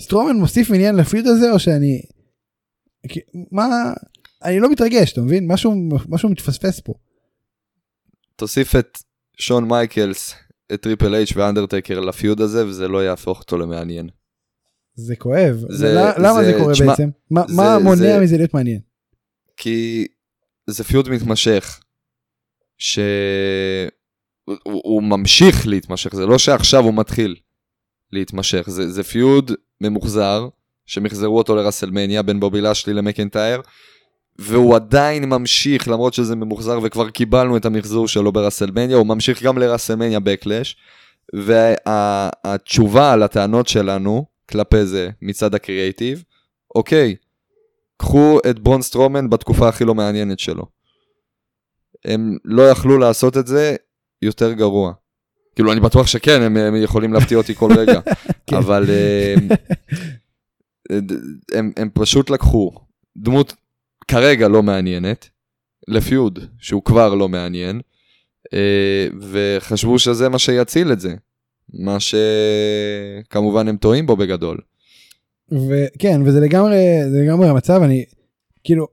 [0.00, 2.02] סטרומן מוסיף עניין לפיוד הזה או שאני
[3.52, 3.92] מה
[4.44, 5.74] אני לא מתרגש אתה מבין משהו
[6.08, 6.94] משהו מתפספס פה.
[8.36, 8.98] תוסיף את
[9.38, 10.34] שון מייקלס,
[10.74, 14.08] את טריפל אייץ' ואנדרטקר ל feud הזה, וזה לא יהפוך אותו למעניין.
[14.94, 15.64] זה כואב.
[15.68, 17.08] זה- למה- זה זה- קורה תשמע, בעצם?
[17.30, 18.80] מה- זה- מה מונע זה- מזה להיות מעניין?
[19.56, 20.06] כי
[20.70, 21.80] זה feud מתמשך,
[22.78, 23.90] שהוא
[24.62, 27.36] הוא, ממשיך להתמשך, זה לא שעכשיו הוא מתחיל
[28.12, 30.48] להתמשך, זה, זה feud ממוחזר,
[30.86, 33.60] שמחזרו אותו לרסלמניה בין בובי לשלי למקנטייר,
[34.38, 39.58] והוא עדיין ממשיך, למרות שזה ממוחזר וכבר קיבלנו את המחזור שלו ברסלמניה, הוא ממשיך גם
[39.58, 40.76] לרסלמניה בקלאש,
[41.34, 46.24] והתשובה על הטענות שלנו כלפי זה מצד הקריאייטיב,
[46.74, 47.16] אוקיי,
[47.98, 50.64] קחו את ברון סטרומן בתקופה הכי לא מעניינת שלו.
[52.04, 53.76] הם לא יכלו לעשות את זה
[54.22, 54.92] יותר גרוע.
[55.54, 58.00] כאילו אני בטוח שכן, הם, הם יכולים להפתיע אותי כל רגע,
[58.46, 58.56] כן.
[58.56, 58.84] אבל
[59.30, 59.48] הם,
[61.54, 62.72] הם, הם פשוט לקחו
[63.16, 63.54] דמות
[64.08, 65.28] כרגע לא מעניינת,
[65.88, 67.80] לפיוד שהוא כבר לא מעניין,
[68.52, 71.14] אה, וחשבו שזה מה שיציל את זה.
[71.74, 74.58] מה שכמובן הם טועים בו בגדול.
[75.52, 76.76] וכן, וזה לגמרי,
[77.10, 78.04] זה לגמרי המצב, אני,
[78.64, 78.86] כאילו,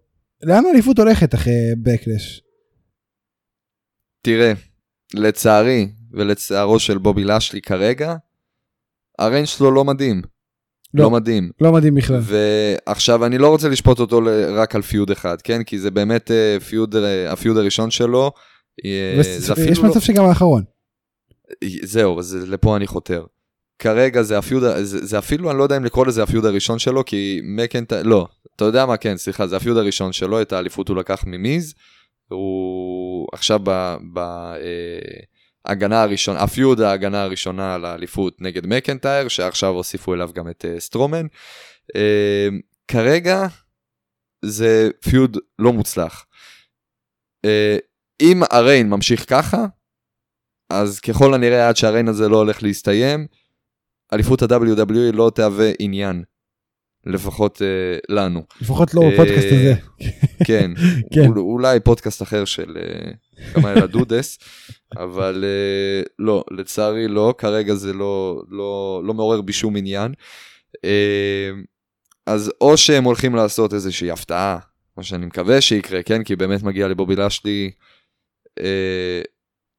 [0.43, 2.41] לאן האליפות הולכת אחרי בקלש?
[4.21, 4.53] תראה,
[5.13, 8.15] לצערי ולצערו של בובי לשלי כרגע,
[9.19, 10.21] הריינג' שלו לא מדהים.
[10.93, 11.03] לא.
[11.03, 11.51] לא, מדהים.
[11.61, 12.19] לא מדהים בכלל.
[12.23, 14.21] ועכשיו אני לא רוצה לשפוט אותו
[14.55, 15.63] רק על פיוד אחד, כן?
[15.63, 18.31] כי זה באמת אה, פיוד, אה, הפיוד הראשון שלו.
[18.85, 20.63] אה, זה יש לא- מצב שגם האחרון.
[21.83, 23.25] זהו, אז לפה אני חותר.
[23.79, 27.05] כרגע זה הפיוד, זה, זה אפילו, אני לא יודע אם לקרוא לזה הפיוד הראשון שלו,
[27.05, 27.93] כי מקנט...
[27.93, 31.73] לא, אתה יודע מה, כן, סליחה, זה הפיוד הראשון שלו, את האליפות הוא לקח ממיז.
[32.27, 33.59] הוא עכשיו
[35.65, 40.79] בהגנה הראשונה, הפיוד ההגנה הראשונה על האליפות נגד מקנטייר, שעכשיו הוסיפו אליו גם את אה,
[40.79, 41.25] סטרומן.
[41.95, 42.47] אה,
[42.87, 43.47] כרגע
[44.45, 46.25] זה פיוד לא מוצלח.
[47.45, 47.77] אה,
[48.21, 49.65] אם הריין ממשיך ככה,
[50.69, 53.27] אז ככל הנראה עד שהריין הזה לא הולך להסתיים,
[54.15, 56.23] אליפות ה-WWE לא תהווה עניין.
[57.07, 57.67] לפחות אה,
[58.15, 58.43] לנו.
[58.61, 59.73] לפחות לא אה, בפודקאסט הזה.
[60.45, 60.71] כן,
[61.13, 61.27] כן.
[61.27, 63.11] אול- אולי פודקאסט אחר של אה,
[63.53, 64.39] קמאלה דודס,
[64.97, 70.13] אבל אה, לא, לצערי לא, כרגע זה לא, לא, לא מעורר בי שום עניין.
[70.85, 71.49] אה,
[72.25, 74.57] אז או שהם הולכים לעשות איזושהי הפתעה,
[74.97, 77.71] מה שאני מקווה שיקרה, כן, כי באמת מגיע לבובי לשלי
[78.59, 79.21] אה,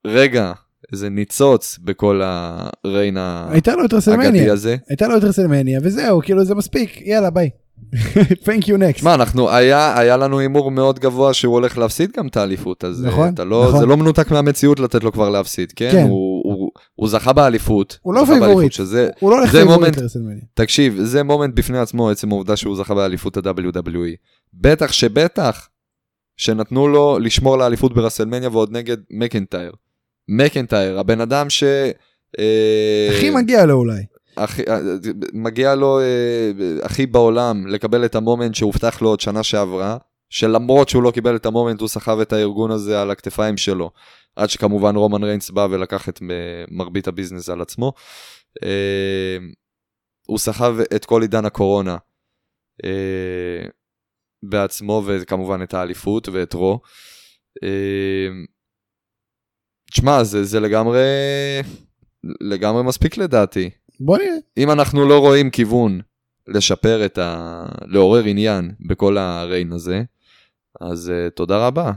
[0.07, 0.53] רגע,
[0.93, 4.51] איזה ניצוץ בכל ה reign האגדי.
[4.51, 4.77] הזה.
[4.89, 7.51] הייתה לו את רסלמניה וזהו, כאילו זה מספיק, יאללה ביי.
[8.47, 8.99] Thank you next.
[8.99, 13.05] שמע, אנחנו, היה, היה לנו הימור מאוד גבוה שהוא הולך להפסיד גם את האליפות, אז
[13.05, 13.81] נכון, לא, נכון.
[13.81, 15.89] זה לא מנותק מהמציאות לתת לו כבר להפסיד, כן?
[15.93, 16.03] כן.
[16.03, 17.99] הוא, הוא, הוא זכה באליפות.
[18.03, 18.73] הוא לא פייבוריט.
[18.73, 20.43] שזה, הוא לא הולך moment- לרסלמניה.
[20.55, 24.17] תקשיב, זה moment בפני עצמו, עצם העובדה שהוא זכה באליפות ה-WWE.
[24.55, 25.69] בטח שבטח
[26.37, 29.73] שנתנו לו לשמור על האליפות ברסלמניה ועוד נגד מקנטייר.
[30.29, 31.65] מקנטייר, הבן אדם ש...
[32.39, 34.03] אה, הכי מגיע לו אולי.
[34.37, 34.79] הכי, אה,
[35.33, 36.51] מגיע לו אה,
[36.83, 39.97] הכי בעולם לקבל את ה moment שהובטח לו עוד שנה שעברה,
[40.31, 43.91] שלמרות שהוא לא קיבל את ה moment הוא סחב את הארגון הזה על הכתפיים שלו,
[44.37, 46.21] עד שכמובן רומן ריינס בא ולקח את
[46.71, 47.93] מרבית הביזנס על עצמו.
[50.27, 51.97] הוא סחב את כל עידן הקורונה
[54.43, 56.81] בעצמו וכמובן את האליפות ואת רו.
[59.97, 61.05] תשמע, זה, זה לגמרי,
[62.41, 63.71] לגמרי מספיק לדעתי.
[64.01, 64.37] בוא נראה.
[64.57, 66.01] אם אנחנו לא רואים כיוון
[66.49, 67.65] לשפר את ה...
[67.87, 70.03] לעורר עניין בכל הריין הזה,
[70.81, 71.93] אז uh, תודה רבה.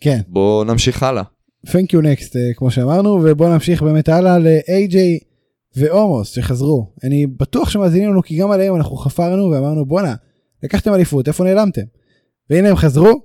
[0.00, 0.20] כן.
[0.28, 1.22] בואו נמשיך הלאה.
[1.66, 4.96] Thank you next uh, כמו שאמרנו ובוא נמשיך באמת הלאה ל-AJ
[5.76, 6.92] ועומוס שחזרו.
[7.04, 10.14] אני בטוח שמאזינים לנו כי גם עליהם אנחנו חפרנו ואמרנו בואנה
[10.62, 11.82] לקחתם אליפות איפה נעלמתם.
[12.50, 13.22] והנה הם חזרו.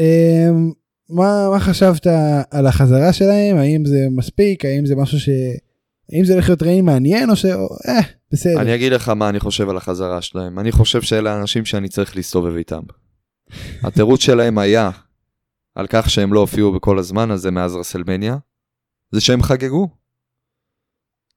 [0.00, 2.06] Um, מה, מה חשבת
[2.50, 5.28] על החזרה שלהם האם זה מספיק האם זה משהו ש...
[6.12, 7.44] האם זה הולך להיות ריין מעניין או ש...
[7.88, 8.00] אה,
[8.32, 8.60] בסדר.
[8.60, 10.58] אני אגיד לך מה אני חושב על החזרה שלהם.
[10.58, 12.82] אני חושב שאלה האנשים שאני צריך להסתובב איתם.
[13.84, 14.90] התירוץ שלהם היה
[15.74, 18.36] על כך שהם לא הופיעו בכל הזמן הזה מאז רסלמניה,
[19.10, 19.88] זה שהם חגגו.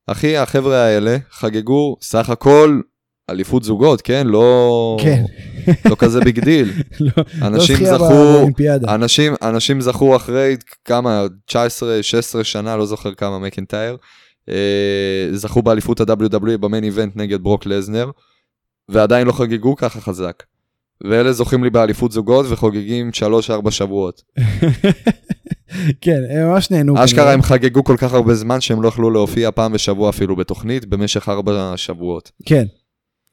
[0.07, 2.82] אחי, החבר'ה האלה חגגו סך הכל
[3.30, 4.28] אליפות זוגות, כן?
[4.28, 5.24] לא, כן.
[5.89, 6.72] לא כזה big deal.
[6.99, 8.47] לא, אנשים לא זכייה זכו.
[8.88, 10.55] אנשים, אנשים זכו אחרי
[10.86, 11.53] כמה, 19-16
[12.43, 13.97] שנה, לא זוכר כמה מקינטייר,
[14.49, 18.11] אה, זכו באליפות ה-WWE ב main event נגד ברוק לזנר,
[18.89, 20.43] ועדיין לא חגגו ככה חזק.
[21.03, 23.09] ואלה זוכים לי באליפות זוגות וחוגגים
[23.65, 24.22] 3-4 שבועות.
[26.01, 27.03] כן, הם ממש נהנו.
[27.03, 27.34] אשכרה.
[27.34, 31.30] הם חגגו כל כך הרבה זמן שהם לא יכלו להופיע פעם בשבוע אפילו בתוכנית במשך
[31.30, 32.32] 4 שבועות.
[32.45, 32.65] כן.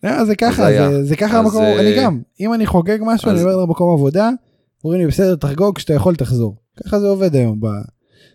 [0.04, 0.72] אה, זה ככה.
[0.72, 3.94] זה, זה ככה המקום, אה, אני גם, אם אני חוגג משהו, אז- אני עובר למקום
[3.94, 4.30] עבודה,
[4.84, 6.56] אומרים לי בסדר תחגוג, כשאתה יכול תחזור.
[6.84, 7.66] ככה זה עובד היום, ב...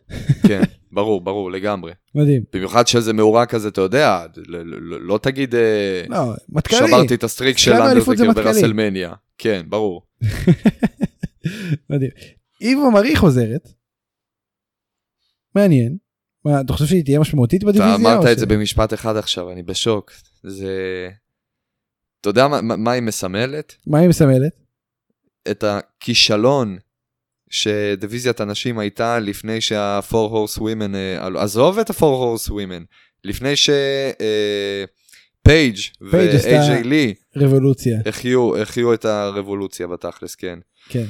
[0.47, 0.61] כן,
[0.91, 1.91] ברור, ברור, לגמרי.
[2.15, 2.43] מדהים.
[2.53, 4.26] במיוחד שזה מאורע כזה, אתה יודע,
[5.01, 6.88] לא תגיד אה, לא, מטכ"לי.
[6.88, 8.43] שברתי את ה streak של אנדרטקר מטכ"לי.
[8.43, 9.13] ברסלמניה.
[9.38, 10.01] כן, ברור.
[11.89, 12.11] מדהים.
[12.62, 13.70] אווה מרי חוזרת.
[15.55, 15.97] מעניין.
[16.45, 17.95] מה, אתה חושב שהיא תהיה משמעותית בדיוויזיה?
[17.95, 20.11] אתה אמרת את זה במשפט אחד עכשיו, אני בשוק.
[20.43, 20.74] זה...
[22.22, 23.76] אתה יודע מה- מה היא מסמלת?
[23.88, 24.51] מה היא מסמלת?
[25.51, 26.78] את הכישלון
[27.49, 32.84] שדיוויזיית הנשים הייתה לפני שה-4 horse women, אה, עזוב את ה-4 horse women,
[33.24, 33.70] לפני ש...
[35.43, 35.76] פייג'
[36.11, 37.99] פייג' עשתה- ו-AJ לי רבולוציה.
[38.05, 40.59] החיו החיו את הרבולוציה בתכלס, כן.
[40.89, 41.05] כן.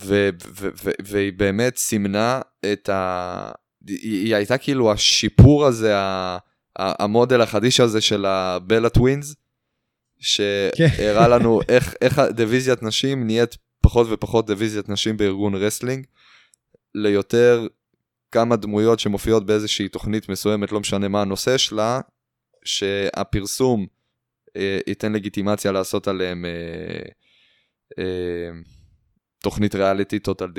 [0.00, 0.28] ו-
[0.60, 2.40] ו- ו- והיא באמת סימנה
[2.72, 3.50] את ה...
[3.88, 5.92] היא, הייתה כאילו השיפור הזה,
[6.78, 9.34] המודל החדיש הזה של הבלה טווינס,
[10.20, 16.06] שהראה לנו איך, איך הדיוויזיית נשים נהיית פחות ופחות דיוויזיית נשים בארגון wrestling,
[16.94, 17.66] ליותר
[18.32, 22.00] כמה דמויות שמופיעות באיזושהי תוכנית מסוימת, לא משנה מה הנושא שלה,
[22.64, 23.86] שהפרסום
[24.56, 27.08] אה, ייתן לגיטימציה לעשות עליהם אה,
[27.98, 28.50] אה,
[29.38, 30.50] תוכנית ריאליטי טוטל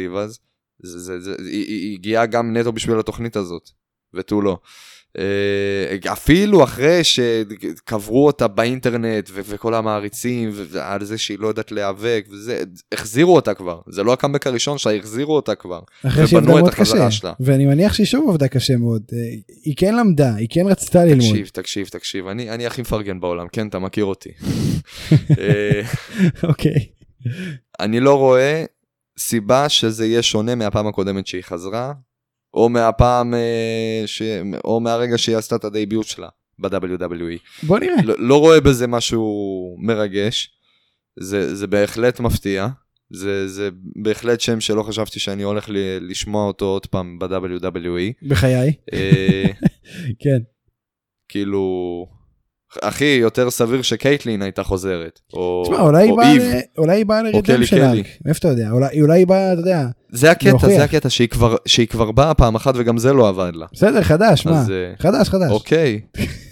[1.39, 3.69] היא היא הגיעה גם נטו בשביל התוכנית הזאת,
[4.13, 4.59] ותו לא.
[5.17, 12.25] אה, אפילו אחרי שקברו אותה באינטרנט ו- וכל המעריצים ועל זה שהיא לא יודעת להיאבק
[12.31, 15.79] וזה, החזירו אותה כבר, זה לא הקאמבק הראשון שלה, החזירו אותה כבר.
[16.07, 17.11] אחרי שהיא עבדה מאוד קשה.
[17.11, 17.33] שלה.
[17.39, 19.01] ואני מניח שהיא שוב עבדה קשה מאוד.
[19.13, 19.17] אה,
[19.63, 21.29] היא כן למדה, היא כן רצתה ללמוד.
[21.29, 24.29] תקשיב, תקשיב, תקשיב, אני, אני הכי מפרגן בעולם, כן, אתה מכיר אותי.
[25.39, 25.81] אה,
[26.49, 26.85] אוקיי.
[27.79, 28.65] אני לא רואה
[29.19, 31.93] סיבה שזה יהיה שונה מהפעם הקודמת שהיא חזרה,
[32.55, 34.21] או מהפעם, אה, ש...
[34.65, 36.27] או מהרגע שהיא עשתה את הדייביוט שלה
[36.59, 37.63] ב-WWE.
[37.63, 37.95] בוא נראה.
[38.03, 39.25] לא, לא רואה בזה משהו
[39.79, 40.51] מרגש,
[41.19, 42.67] זה, זה בהחלט מפתיע,
[43.13, 48.27] זה, זה בהחלט שם שלא חשבתי שאני הולך ל- לשמוע אותו עוד פעם ב-WWE.
[48.29, 48.73] בחיי.
[48.93, 49.43] אה,
[50.23, 50.39] כן.
[51.29, 52.05] כאילו,
[52.81, 56.33] אחי, יותר סביר שקייטלין הייתה חוזרת, או, תשמע, אולי היא או באה
[56.77, 57.21] אולי היא באה.
[58.25, 58.71] מאיפה אתה יודע?
[58.71, 59.85] אולי אולי היא באה, אתה יודע.
[60.15, 60.69] זה הקטע, להוכיח.
[60.69, 63.65] זה הקטע, שהיא כבר, שהיא כבר באה פעם אחת וגם זה לא עבד לה.
[63.73, 64.51] בסדר, חדש, מה?
[64.61, 65.51] אז אה, חדש, חדש.
[65.51, 66.01] אוקיי.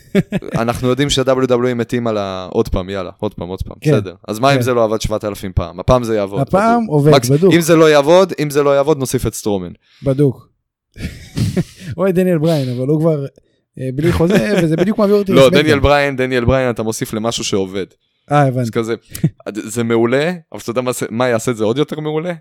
[0.62, 2.48] אנחנו יודעים שה-WWE מתים על ה...
[2.52, 3.92] עוד פעם, יאללה, עוד פעם, עוד פעם, כן.
[3.92, 4.16] בסדר.
[4.28, 4.62] אז מה אם כן.
[4.62, 5.80] זה לא עבד 7,000 פעם?
[5.80, 6.42] הפעם זה יעבוד.
[6.42, 6.90] הפעם בדוק.
[6.94, 7.54] עובד, מקס- בדוק.
[7.54, 9.72] אם זה לא יעבוד, אם זה לא יעבוד, נוסיף את סטרומן.
[10.04, 10.50] בדוק.
[11.98, 13.26] אוי דניאל בריין, אבל הוא כבר
[13.80, 15.50] אה, בלי חוזה, וזה בדיוק מעביר אותי לא.
[15.50, 17.86] דניאל בריין, דניאל בריין, אתה מוסיף למשהו שעובד.
[18.32, 18.72] אה, הבנתי.
[18.72, 18.96] כזה,
[19.54, 22.34] זה מעולה, אבל אתה יודע מה מה יעשה את זה עוד יותר מעולה?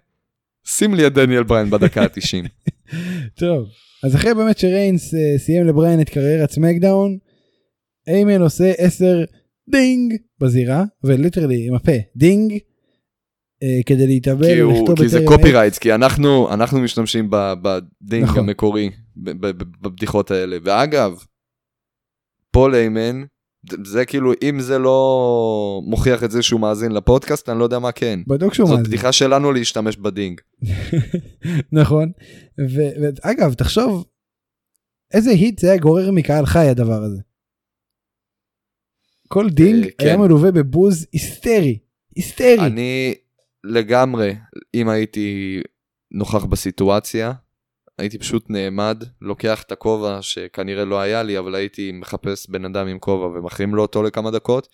[0.67, 2.49] שים לי את דניאל בריין בדקה ה-90.
[3.41, 3.69] טוב.
[4.05, 7.19] אז אחרי באמת שריינס אה, סיים לבריין את קריירת סמקדאון,
[8.09, 9.25] היימן עושה 10
[9.71, 12.53] דינג בזירה, ו literally עם הפה דינג,
[13.63, 15.39] אה, כדי להתאבל ולכתוב כי זה בטרם עת.
[15.39, 18.39] copyrights, כי אנחנו, אנחנו משתמשים ב- ב ding נכון.
[18.39, 20.57] המקורי, ב- ב- ב- בבדיחות האלה.
[20.63, 21.25] ואגב,
[22.53, 23.23] פול היימן,
[23.85, 27.93] זה כאילו, אם זה לא מוכיח את זה שהוא מאזין לפודקאסט, אני לא יודע מה
[27.93, 28.21] כן.
[28.27, 28.91] בדוק שהוא זאת מאזין.
[28.91, 30.41] בדיחה שלנו להשתמש ב ding.
[31.73, 32.13] נכון.
[32.59, 34.05] ואגב, תחשוב,
[35.15, 37.21] איזה heat זה היה גורר מקהל חי הדבר הזה.
[39.29, 40.21] כל ding אה, היה כן.
[40.21, 41.79] מלווה ב boos היסטרי.
[42.17, 42.67] היסטרי.
[42.67, 43.15] אני
[43.65, 44.35] לגמרי,
[44.75, 45.61] אם הייתי
[46.11, 47.33] נוכח בסיטואציה,
[48.03, 52.87] הייתי פשוט נעמד, לוקח את הכובע שכנראה לא היה לי, אבל הייתי מחפש בן אדם
[52.87, 54.69] עם כובע ומחרים לו אותו לכמה דקות,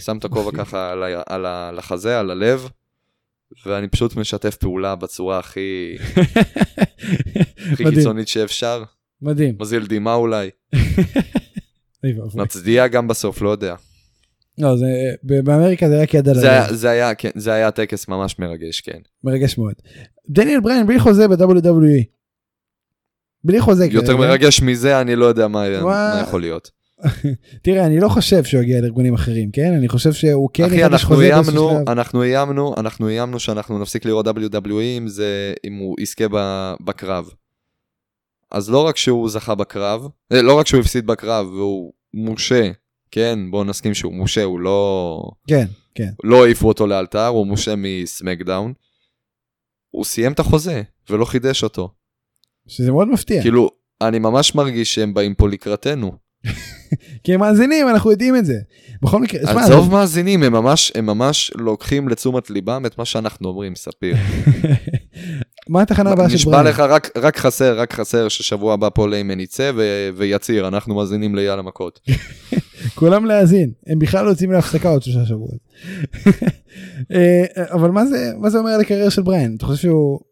[0.00, 2.68] שם את הכובע ככה על, ה- על, ה- על החזה, על הלב,
[3.66, 5.96] ואני פשוט משתף פעולה בצורה הכי,
[7.72, 8.82] הכי קיצונית שאפשר.
[9.22, 9.54] מדהים.
[9.60, 10.50] מזיל דמעה אולי.
[12.34, 13.74] מצדיע גם בסוף, לא יודע.
[14.58, 14.86] לא, זה,
[15.22, 16.72] באמריקה זה רק יד על הלב.
[16.72, 18.98] זה היה, כן, זה היה טקס ממש מרגש, כן.
[19.24, 19.74] מרגש מאוד.
[20.28, 22.19] דניאל בריין בלי חוזה ב-WWE.
[23.44, 24.18] בלי חוזה יותר כרגע.
[24.18, 25.66] מרגש מזה, אני לא יודע מה,
[26.22, 26.70] יכול להיות.
[27.62, 29.72] תראה, אני לא חושב שהוא יגיע לארגונים אחרים, כן?
[29.72, 31.88] אני חושב שהוא כן אחי, יחדש אנחנו חוזה באיזשהו שלב.
[31.88, 36.24] אנחנו איימנו, אנחנו איימנו שאנחנו נפסיק לראות WWE אם זה, אם הוא יזכה
[36.80, 37.30] בקרב.
[38.50, 42.70] אז לא רק שהוא זכה בקרב, אה, לא רק שהוא הפסיד בקרב והוא מושה,
[43.10, 46.10] כן, בואו נסכים שהוא מושה, הוא לא, כן, כן.
[46.24, 48.72] לא העיפו אותו לאלתר, הוא מושה מסמקדאון.
[49.90, 51.88] הוא סיים את החוזה ולא חידש אותו.
[52.70, 53.42] שזה מאוד מפתיע.
[53.42, 56.12] כאילו, אני ממש מרגיש שהם באים פה לקראתנו.
[57.24, 58.54] כי הם מאזינים, אנחנו יודעים את זה.
[59.02, 63.48] בכל מקרה, שמע, עזוב מאזינים, הם ממש, הם ממש לוקחים לתשומת ליבם את מה שאנחנו
[63.48, 64.16] אומרים, ספיר.
[65.68, 66.66] מה התחנה הבאה של נשבע בריין?
[66.66, 71.34] לך, רק, רק חסר, רק חסר ששבוע הבא פה ליימן יצא ו- ויצהיר, אנחנו מאזינים
[71.34, 72.00] ליאללה מכות.
[72.94, 75.58] כולם להאזין, הם בכלל לא יוצאים להפסקה עוד שלושה שבועות.
[77.14, 79.54] אה, אבל מה זה, מה זה אומר על הקריירה של בריין?
[79.56, 80.29] אתה חושב שהוא...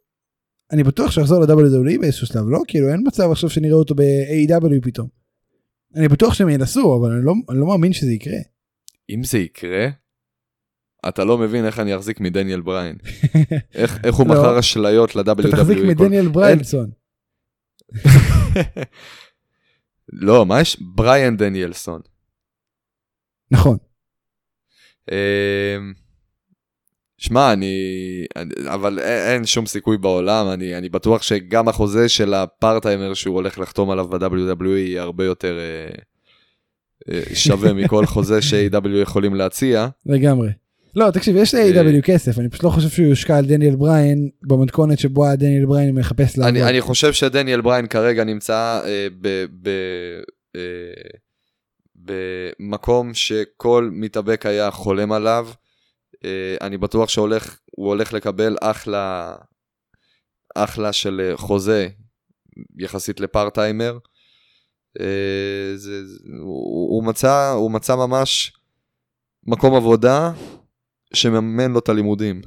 [0.73, 2.59] אני בטוח שהוא יחזור ל-WWE באיזשהו שלב, לא?
[2.69, 5.09] כאילו אין מצב עכשיו שנראה אותו ב-AEW פתאום.
[5.95, 8.39] אני בטוח שהם ינסו, אבל אני לא, אני לא מאמין שזה יקרה.
[9.11, 9.89] אם זה יקרה,
[11.09, 12.97] אתה לא מבין איך אני אחזיק מדניאל בריין.
[13.75, 14.35] איך, איך הוא לא.
[14.35, 15.41] מכר אשליות ל-WWE.
[15.41, 16.91] אתה תחזיק מדניאל בריינסון.
[20.13, 20.77] לא, מה יש?
[20.81, 22.01] בריאן דניאלסון.
[23.51, 23.77] נכון.
[27.19, 27.77] שמע, אני...
[28.67, 33.91] אבל אין שום סיכוי בעולם, אני, אני בטוח שגם החוזה של הפארטיימר שהוא הולך לחתום
[33.91, 35.95] עליו ב-WWE יהיה הרבה יותר אה,
[37.15, 39.89] אה, שווה מכל חוזה ש-AW יכולים להציע.
[40.07, 40.49] לגמרי.
[40.97, 44.99] לא, תקשיב, יש ל-AW כסף, אני פשוט לא חושב שהוא יושקע על דניאל בריין במתכונת
[44.99, 46.57] שבו דניאל בריין מחפש לעבוד.
[46.57, 49.69] אני, אני חושב שדניאל בריין כרגע נמצא אה, ב, ב,
[50.57, 50.61] אה,
[51.97, 55.49] במקום שכל מתאבק היה חולם עליו.
[56.25, 57.29] אה, אני בטוח שהוא
[57.77, 59.35] הולך לקבל אחלה,
[60.55, 61.89] אחלה של אה, חוזה
[62.79, 63.99] יחסית לפארטיימר.
[65.01, 65.07] אה,
[65.77, 66.01] זה,
[66.41, 68.53] הוא, הוא, מצא, הוא מצא ממש
[69.47, 70.33] מקום עבודה
[71.15, 72.41] שמממן לו את הלימודים.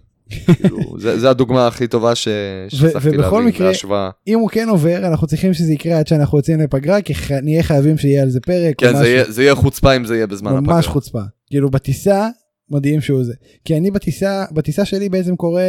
[0.56, 2.28] כאילו, זה, זה הדוגמה הכי טובה ש-
[2.70, 4.10] שהצלחתי ובכל מקרה, בהשוואה.
[4.28, 7.64] אם הוא כן עובר, אנחנו צריכים שזה יקרה עד שאנחנו יוצאים לפגרה, כי ח- נהיה
[7.64, 8.76] חייבים שיהיה על זה פרק.
[8.78, 9.08] כן, זה.
[9.08, 10.76] יהיה, זה יהיה חוצפה אם זה יהיה בזמן הפגרה.
[10.76, 11.22] ממש חוצפה.
[11.48, 12.28] כאילו בטיסה,
[12.72, 13.34] מדהים שהוא זה.
[13.66, 15.64] כי אני בטיסה, בטיסה שלי בעצם קורה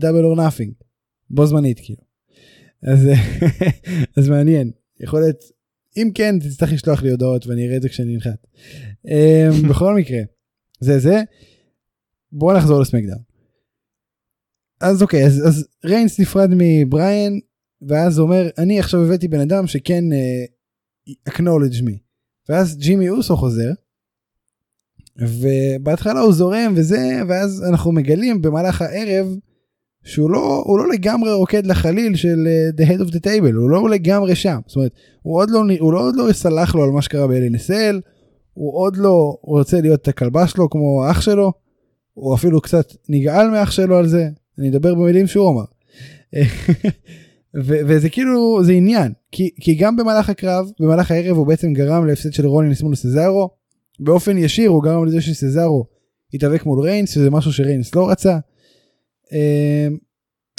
[0.00, 0.72] Double or Nothing.
[1.30, 2.02] בו זמנית כאילו.
[2.82, 3.08] אז,
[4.16, 4.70] אז מעניין.
[5.00, 5.44] יכול להיות,
[5.96, 8.46] אם כן, תצטרך לשלוח לי הודעות ואני אראה את זה כשאני ננחת.
[9.06, 10.20] אמ, בכל מקרה,
[10.80, 11.22] זה זה.
[12.32, 13.22] בואו נחזור לסמאקדאון.
[14.80, 17.32] אז אוקיי, אז, אז ריינס נפרד מבריאן,
[17.88, 21.92] ואז הוא אומר, אני עכשיו הבאתי בן אדם שכן uh, acknowledge me.
[22.48, 23.70] ואז ג'ימי אוסו חוזר,
[25.20, 29.36] ובהתחלה הוא זורם וזה, ואז אנחנו מגלים במהלך הערב
[30.04, 33.70] שהוא לא, הוא לא לגמרי רוקד לחליל של uh, the head of the table, הוא
[33.70, 34.58] לא לגמרי שם.
[34.66, 34.92] זאת אומרת,
[35.22, 37.96] הוא עוד לא, הוא לא, עוד לא סלח לו על מה שקרה ב-LNSL,
[38.54, 41.52] הוא עוד לא רוצה להיות הכלבה שלו כמו אח שלו,
[42.14, 45.64] הוא אפילו קצת נגעל מאח שלו על זה, אני אדבר במילים שהוא אמר.
[47.64, 52.06] ו- וזה כאילו זה עניין כי, כי גם במהלך הקרב במהלך הערב הוא בעצם גרם
[52.06, 53.50] להפסד של רולינס מול סזארו
[54.00, 55.86] באופן ישיר הוא גרם לזה שסזארו
[56.34, 58.38] התאבק מול ריינס שזה משהו שריינס לא רצה.
[59.32, 59.98] אמ,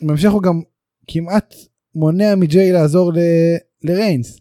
[0.01, 0.61] בהמשך הוא גם
[1.07, 1.55] כמעט
[1.95, 4.39] מונע מג'יי לעזור ל- לריינס.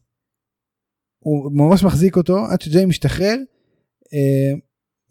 [1.19, 3.37] הוא ממש מחזיק אותו עד שג'יי משתחרר.
[4.13, 4.59] אמ,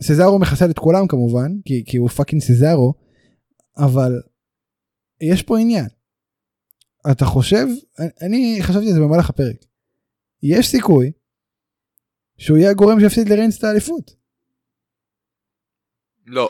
[0.03, 2.93] סזארו מחסל את כולם כמובן כי, כי הוא fucking סזארו
[3.77, 4.21] אבל
[5.21, 5.87] יש פה עניין.
[7.11, 7.65] אתה חושב,
[8.21, 9.65] אני חשבתי על זה במהלך הפרק,
[10.43, 11.11] יש סיכוי
[12.39, 14.11] שהוא יהיה הגורם שיפסיד לריינס את האליפות.
[16.25, 16.49] לא,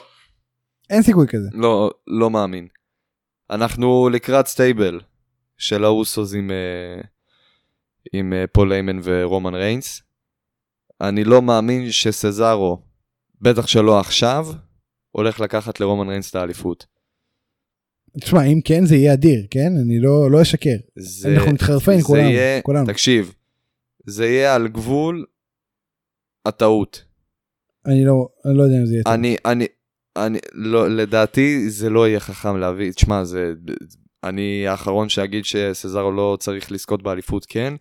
[0.90, 1.50] אין סיכוי כזה.
[1.54, 2.68] לא, לא מאמין.
[3.50, 5.00] אנחנו לקראת stable
[5.58, 7.02] של האוסוס עם, אה,
[8.14, 10.02] עם אה, פול היימן ורומן ריינס.
[11.02, 12.82] אני לא מאמין שסזארו,
[13.42, 14.48] בטח שלא עכשיו,
[15.12, 16.86] הולך לקחת לרומן ריינס את האליפות.
[18.22, 19.72] תשמע, אם כן זה יהיה אדיר, כן?
[19.86, 20.76] אני לא, לא אשקר.
[20.96, 22.86] זה, אנחנו נתחרפן זה כולנו, יהיה, כולנו.
[22.86, 23.34] תקשיב,
[24.06, 25.26] זה יהיה על גבול
[26.50, 27.04] הטעות.
[27.86, 29.14] אני לא, אני לא יודע אם זה יהיה טוב.
[29.14, 29.68] אני, אני,
[30.16, 33.54] אני, לא, לדעתי זה לא יהיה חכם להביא, תשמע, זה,
[34.24, 37.74] אני האחרון שאגיד שסזארו לא צריך לזכות באליפות, כן.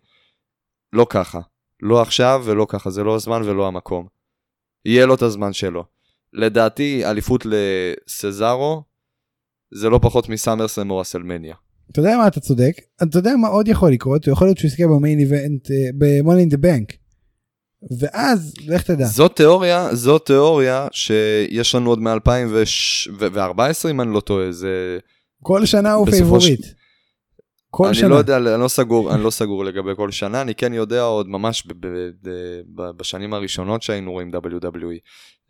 [0.92, 1.40] לא ככה.
[1.82, 4.06] לא עכשיו ולא ככה, זה לא הזמן ולא המקום.
[4.84, 5.84] יהיה לו את הזמן שלו.
[6.32, 8.82] לדעתי, אליפות לסזארו
[9.74, 11.54] זה לא פחות מסאמרסלם או אסלמניה.
[11.92, 14.86] אתה יודע מה אתה צודק אתה יודע מה עוד יכול לקרות יכול להיות שהוא יזכה
[14.86, 15.68] ב main event
[15.98, 16.92] ב Money in the Bank.
[18.00, 24.52] ואז לך תדע זו תיאוריה, זו תיאוריה שיש לנו עוד מ-2014 אם אני לא טועה,
[24.52, 24.98] זה...
[25.42, 26.64] כל שנה הוא favorite.
[26.64, 26.68] ש-
[27.70, 28.08] כל אני שנה.
[28.08, 31.28] לא יודע, אני לא סגור, אני לא סגור לגבי כל שנה, אני כן יודע עוד
[31.28, 32.10] ממש ב- ב-
[32.74, 34.98] ב- בשנים הראשונות שהיינו רואים WWE.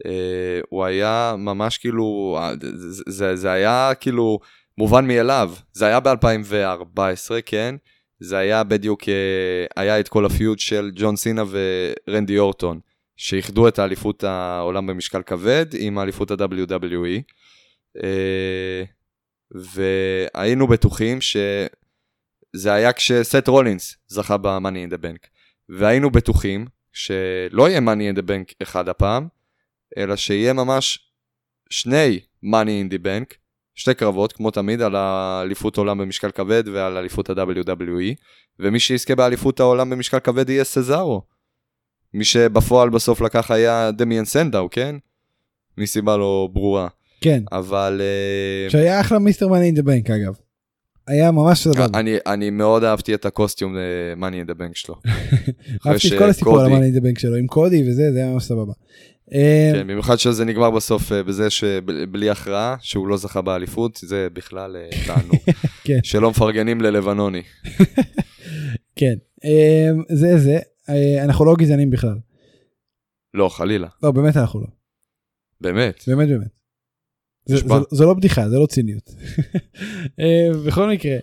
[0.07, 2.53] אה, הוא היה ממש כאילו, אה,
[3.09, 4.39] זה, זה היה כאילו
[4.79, 7.01] מובן מאליו, זה היה ב-2014,
[7.47, 7.75] כן?
[8.21, 12.81] זה היה בדיוק, אה, היה את כל הפיוט של ג'ון סינה ורנדי אורטון,
[13.17, 17.23] שאיחדו את האליפות העולם במשקל כבד עם האליפות ה-WWE.
[18.05, 18.85] אה,
[19.51, 25.29] והיינו בטוחים שזה היה כשסט רולינס זכה ב-Money in the Bank.
[25.69, 29.29] והיינו בטוחים שלא יהיה Money in the Bank אחד הפעם,
[29.97, 31.13] אלא שיהיה ממש
[31.71, 33.35] שני Money in the Bank,
[33.79, 38.15] שתי קרבות, כמו תמיד, על האליפות העולם במשקל כבד ועל אליפות ה-WWE,
[38.61, 41.23] ומי שיזכה באליפות העולם במשקל כבד יהיה סזארו.
[42.15, 44.97] מי שבפועל בסוף לקח היה דמיאן סנדאו, כן?
[45.79, 46.89] מסיבה לא ברורה.
[47.21, 47.43] כן.
[47.53, 48.01] אבל...
[48.01, 50.35] אה, שהיה אחלה מיסטר מאני אין דה בנק אגב.
[51.07, 51.99] היה ממש סבבה.
[51.99, 54.95] אני, אני מאוד אהבתי את הקוסטיום ל-Money in the Bank שלו.
[55.87, 58.33] אהבתי את כל הסיפור על המאני אין דה בנק שלו עם קודי וזה זה היה
[58.33, 58.73] ממש סבבה.
[59.35, 64.29] אה, כן, במיוחד שזה נגמר בסוף אה, בזה שבלי הכרעה, שהוא לא זכה באליפות, זה
[64.33, 65.41] בכלל אה, תענוג.
[65.85, 65.99] כן.
[66.03, 67.43] שלא מפרגנים ללבנוני.
[69.01, 69.15] כן.
[70.09, 70.59] זה זה.
[71.25, 72.19] אנחנו לא גזענים בכלל.
[73.35, 73.89] לא, חלילה.
[74.03, 74.67] לא באמת אנחנו לא.
[75.61, 76.05] באמת.
[76.07, 76.49] באמת באמת.
[77.47, 77.57] זה.
[77.57, 79.11] זה, זה לא בדיחה, זה לא ציניות.
[80.67, 81.17] בכל מקרה,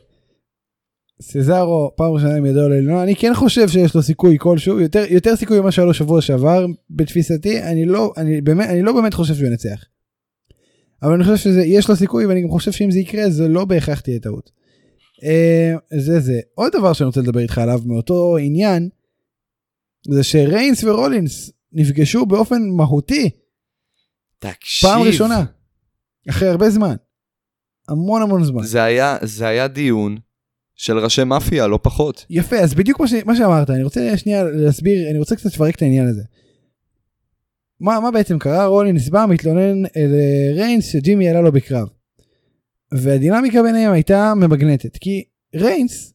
[1.21, 5.03] סזארו פעם ראשונה עם ידו על העליונה, אני כן חושב שיש לו סיכוי כלשהו, יותר,
[5.09, 9.13] יותר סיכוי ממה שהיה לו שבוע שעבר, בתפיסתי, אני לא, אני, באמת, אני לא באמת
[9.13, 9.85] חושב שהוא ינצח.
[11.03, 13.99] אבל אני חושב שיש לו סיכוי ואני גם חושב שאם זה יקרה זה לא בהכרח
[13.99, 14.51] תהיה טעות.
[15.23, 16.39] אה, זה זה.
[16.55, 18.89] עוד דבר שאני רוצה לדבר איתך עליו מאותו עניין,
[20.07, 23.29] זה שריינס ורולינס נפגשו באופן מהותי
[24.39, 24.89] תקשיב.
[24.89, 25.43] פעם ראשונה.
[26.29, 26.95] אחרי הרבה זמן.
[27.87, 28.63] המון המון זמן.
[28.63, 30.17] זה היה, זה היה דיון
[30.75, 32.25] של ראשי מאפיה, לא פחות.
[32.29, 33.13] יפה, אז בדיוק מה, ש...
[33.25, 36.21] מה שאמרת, אני רוצה שנייה להסביר, אני רוצה קצת לפרק את העניין הזה.
[37.79, 38.65] מה, מה בעצם קרה?
[38.65, 41.87] רולינס בא, מתלונן לריינס שג'ימי עלה לו בקרב.
[42.93, 45.23] והדינמיקה ביניהם הייתה ממגנטת, כי
[45.55, 46.13] ריינס,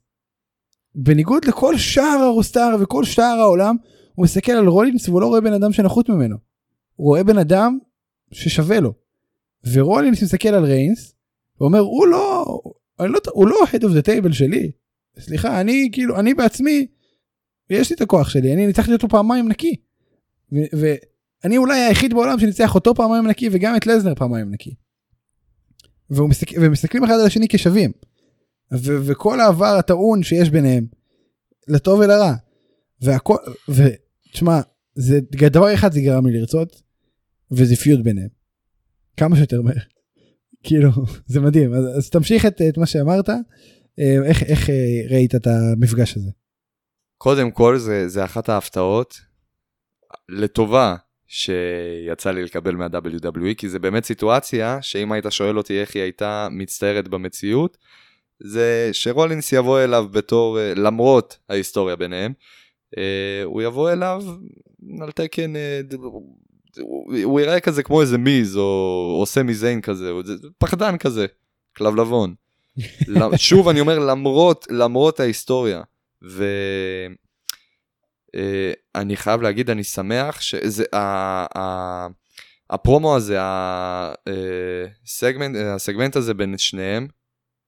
[0.94, 3.76] בניגוד לכל שאר הרוסטאר וכל שאר העולם,
[4.14, 6.36] הוא מסתכל על רולינס והוא לא רואה בן אדם שנחות ממנו.
[6.96, 7.78] הוא רואה בן אדם
[8.32, 8.92] ששווה לו.
[9.72, 11.14] ורולינס מסתכל על ריינס,
[11.60, 12.60] ואומר, הוא לא,
[13.08, 14.70] לא, הוא לא head of the table שלי.
[15.18, 16.86] סליחה, אני כאילו, אני בעצמי,
[17.70, 19.76] יש לי את הכוח שלי, אני ניצחתי אותו פעמיים נקי.
[20.52, 24.74] ואני אולי היחיד בעולם שניצח אותו פעמיים נקי וגם את לזנר פעמיים נקי.
[26.10, 27.92] מסתכל, ומסתכלים אחד על השני כשווים.
[28.72, 30.86] וכל העבר הטעון שיש ביניהם,
[31.68, 32.34] לטוב ולרע.
[33.00, 33.36] והכל,
[33.68, 34.60] ותשמע,
[34.94, 36.82] זה דבר אחד זה גרם לי לרצות,
[37.50, 38.28] וזה פיוט ביניהם.
[39.16, 39.74] כמה שיותר מהר.
[40.62, 40.90] כאילו,
[41.26, 41.74] זה מדהים.
[41.74, 43.28] אז, אז תמשיך את, את מה שאמרת,
[43.98, 44.74] אה, איך, איך אה,
[45.10, 46.30] ראית את המפגש הזה.
[47.18, 49.20] קודם כל, זה, זה אחת ההפתעות
[50.28, 50.96] לטובה
[51.26, 56.48] שיצא לי לקבל מה-WWE, כי זה באמת סיטואציה שאם היית שואל אותי איך היא הייתה
[56.50, 57.76] מצטיירת במציאות,
[58.42, 62.32] זה שרולינס יבוא אליו בתור, אה, למרות ההיסטוריה ביניהם,
[63.44, 64.22] הוא יבוא אליו
[65.00, 65.52] על תקן,
[66.80, 68.62] הוא הוא יראה כזה כמו איזה מיז או,
[69.20, 71.26] או סמי זיין כזה, הוא- זה פחדן כזה,
[71.76, 72.34] כלבלבון.
[73.36, 75.82] שוב אני אומר למרות למרות ההיסטוריה
[76.22, 77.16] ואני
[79.16, 82.08] חייב להגיד אני שמח שזה ה- ה-
[82.70, 87.08] הפרומו הזה הסגמנט הסגמנט הזה בין שניהם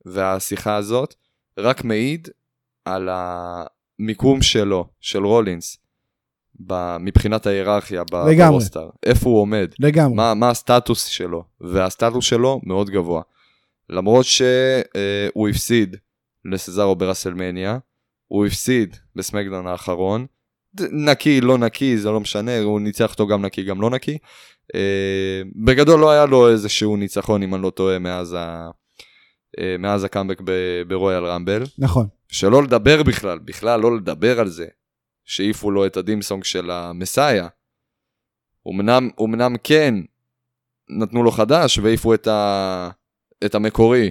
[0.05, 1.14] והשיחה הזאת
[1.59, 2.28] רק מעיד
[2.84, 5.76] על המיקום שלו של רולינס
[6.61, 8.24] ב- מבחינת ההיררכיה ב-.
[8.38, 10.16] ברוסטר איפה הוא עומד לגמרי.
[10.16, 13.22] מה, מה הסטטוס שלו, והסטטוס שלו מאוד גבוה.
[13.90, 15.96] למרות שהוא הפסיד
[16.44, 17.78] לסזארו ברסלמניה,
[18.28, 20.26] הוא הפסיד בסמקדאון האחרון,
[20.92, 24.18] נקי, לא נקי, זה לא משנה, הוא ניצח אותו גם נקי, גם לא נקי.
[24.74, 28.70] אה, בגדול לא היה לו איזשהו ניצחון, אם אני לא טועה, מאז, ה...
[29.59, 30.40] אה, מאז הקאמבק
[30.88, 31.62] ברויאל רמבל.
[31.78, 32.07] נכון.
[32.28, 34.66] שלא לדבר בכלל, בכלל לא לדבר על זה,
[35.25, 37.49] שהעיפו לו את הדימסונג של המסאיה.
[38.68, 39.95] אמנם, אמנם כן,
[40.89, 42.91] נתנו לו חדש והעיפו את, ה,
[43.45, 44.11] את המקורי,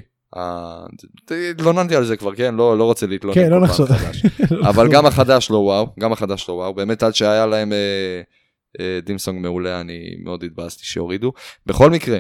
[1.52, 2.56] התלוננתי על זה כבר, כן?
[2.56, 3.88] לא לא רוצה להתלונן כן, לא נחזור.
[3.90, 4.24] מחדש.
[4.70, 8.22] אבל גם החדש לא וואו, גם החדש לא וואו, באמת עד שהיה להם אה,
[8.80, 11.34] אה, דימסונג מעולה, אני מאוד התבאסתי שהורידו.
[11.66, 12.20] בכל מקרה,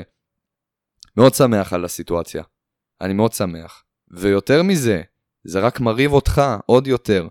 [1.18, 2.44] מאוד שמח על הסיטואציה,
[3.02, 3.84] אני מאוד שמח.
[4.12, 5.02] ויותר מזה,
[5.44, 7.28] זה רק מרהיב אותך עוד יותר,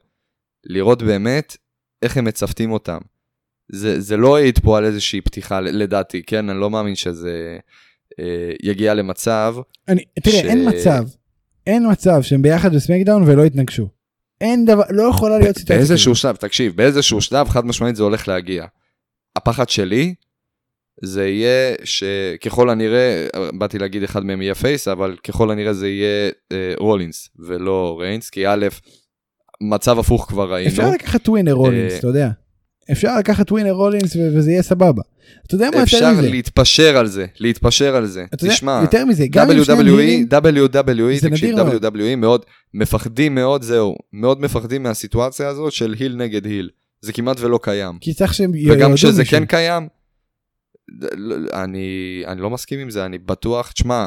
[0.65, 1.57] לראות באמת
[2.03, 2.99] איך הם מצוותים אותם.
[3.73, 6.49] זה, זה לא העיד פה על איזושהי פתיחה, לדעתי, כן?
[6.51, 7.59] אני לא מאמין שזה
[8.21, 9.55] אה, יגיע למצב
[9.89, 11.03] אני, תראה, ש- אין מצב,
[11.67, 13.89] אין מצב שהם ביחד בסמקדאון ולא יתנגשו.
[14.41, 16.15] אין דבר, לא יכולה להיות סיטואציה באיזשהו.
[16.15, 18.67] שלב, תקשיב, באיזשהו שלב חד משמעית זה הולך להגיע.
[19.37, 20.15] הפחד שלי
[21.03, 23.27] זה יהיה שככל הנראה,
[23.59, 28.31] באתי להגיד אחד מהם יהיה face, אבל ככל הנראה זה יהיה אה, רולינס ולא ריינס,
[28.31, 28.67] כי א',
[29.61, 30.71] מצב הפוך כבר ראינו.
[30.71, 32.31] אפשר לקחת winner רולינס, אה, אתה יודע.
[32.93, 35.03] אפשר לקחת winner רולינס וזה יהיה סבבה.
[35.47, 36.31] אתה יודע מה יותר אפשר מזה?
[36.31, 38.25] להתפשר על זה, להתפשר על זה.
[38.39, 41.57] תשמע, יותר מזה, גם אם שניהם WWE, WWE, תקשיב.
[41.59, 42.45] WWE מאוד
[42.75, 46.69] מפחדים מאוד, זהו, מאוד מפחדים מהסיטואציה הזאת של heel נגד heel.
[47.03, 47.99] זה כמעט ולא קיים.
[48.01, 49.39] כי צריך שהם י- וגם יועדו כשזה מישהו.
[49.39, 49.89] כן קיים,
[51.53, 51.89] אני,
[52.27, 54.07] אני לא מסכים עם זה, אני בטוח, תשמע,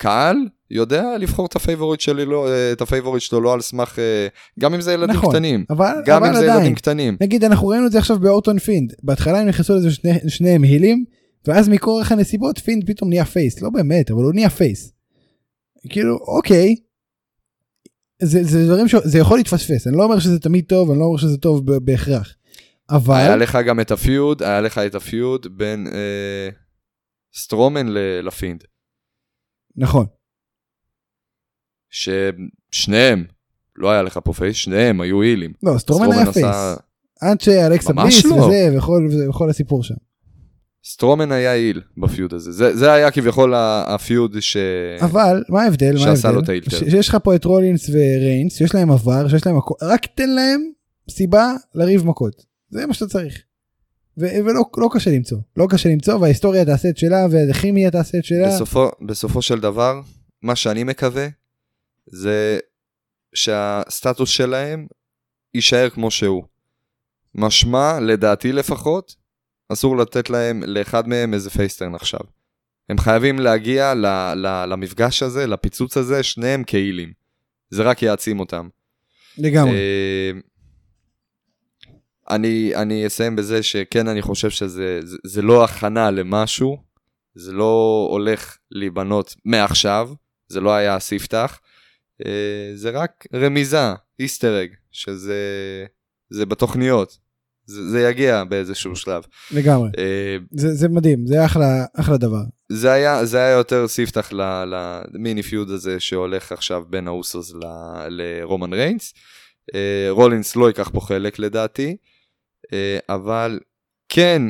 [0.00, 0.36] קהל
[0.70, 3.98] יודע לבחור את ה favorite שלי, לא, אה, את ה favorite שלו לא על סמך,
[3.98, 4.26] אה,
[4.60, 7.16] גם אם זה ילדים נכון, קטנים, אבל, גם אבל אם זה עדיין, ילדים קטנים.
[7.20, 11.04] נגיד אנחנו ראינו את זה עכשיו באורטון פינד, בהתחלה הם נכנסו לזה שני, שניהם heelים,
[11.46, 14.92] ואז מכורח הנסיבות פינד פתאום נהיה face, לא באמת, אבל הוא נהיה face.
[15.88, 16.76] כאילו, אוקיי,
[18.22, 21.18] זה, זה דברים שזה יכול להתפספס, אני לא אומר שזה תמיד טוב, אני לא אומר
[21.18, 22.34] שזה טוב בהכרח.
[22.90, 26.48] אבל, היה לך גם את ה feud, היה לך את ה feud בין אה,
[27.34, 27.86] סטרומן
[28.22, 28.64] לפינד,
[29.80, 30.06] נכון,
[31.90, 33.24] ששניהם,
[33.76, 35.52] לא היה לך פה face, שניהם היו heelים.
[35.62, 36.46] לא, סטרומן היה face,
[37.20, 38.34] עד שאלכסה בליס לא.
[38.34, 39.94] וזה, וכל, וכל הסיפור שם.
[40.84, 44.56] סטרומן היה heel ב feud הזה, זה, זה היה כביכול ה feud ש...
[45.00, 45.92] אבל מה ההבדל?
[45.92, 46.44] מה שעשה לו ההבדל?
[46.44, 46.90] את האילטר.
[46.90, 50.60] שיש לך פה את רולינס וריינס, שיש להם עבר, שיש להם הכל, רק תן להם
[51.10, 52.44] סיבה לריב מכות.
[52.70, 53.42] זה מה שאתה צריך.
[54.18, 58.24] ו- ולא לא קשה למצוא, לא קשה למצוא, וההיסטוריה תעשה את שלה, והכימיה תעשה את
[58.24, 58.48] שלה.
[58.48, 60.00] בסופו, בסופו של דבר,
[60.42, 61.26] מה שאני מקווה,
[62.06, 62.58] זה
[63.34, 64.86] שהסטטוס שלהם
[65.54, 66.44] יישאר כמו שהוא.
[67.34, 69.14] משמע, לדעתי לפחות,
[69.68, 72.20] אסור לתת להם, לאחד מהם איזה face turn עכשיו.
[72.88, 77.12] הם חייבים להגיע ל, ל, למפגש הזה, לפיצוץ הזה, שניהם קהילים.
[77.70, 78.68] זה רק יעצים אותם.
[79.38, 79.78] לגמרי.
[82.30, 86.76] אני, אני אסיים בזה שכן, אני חושב שזה זה, זה לא הכנה למשהו,
[87.34, 90.10] זה לא הולך להיבנות מעכשיו,
[90.48, 91.60] זה לא היה הספתח,
[92.26, 95.36] אה, זה רק רמיזה, איסטר אג, שזה
[96.30, 97.18] זה בתוכניות,
[97.66, 99.22] זה, זה יגיע באיזשהו שלב.
[99.50, 99.90] לגמרי.
[99.98, 102.42] אה, זה, זה מדהים, זה אחלה, אחלה דבר.
[102.68, 104.32] זה היה, זה היה יותר ספתח
[105.12, 107.54] ל mini feud הזה שהולך עכשיו בין האוסוס
[108.08, 109.14] לרומן ריינס.
[109.74, 111.96] אה, רולינס לא ייקח פה חלק לדעתי,
[113.08, 113.60] אבל
[114.08, 114.42] כן,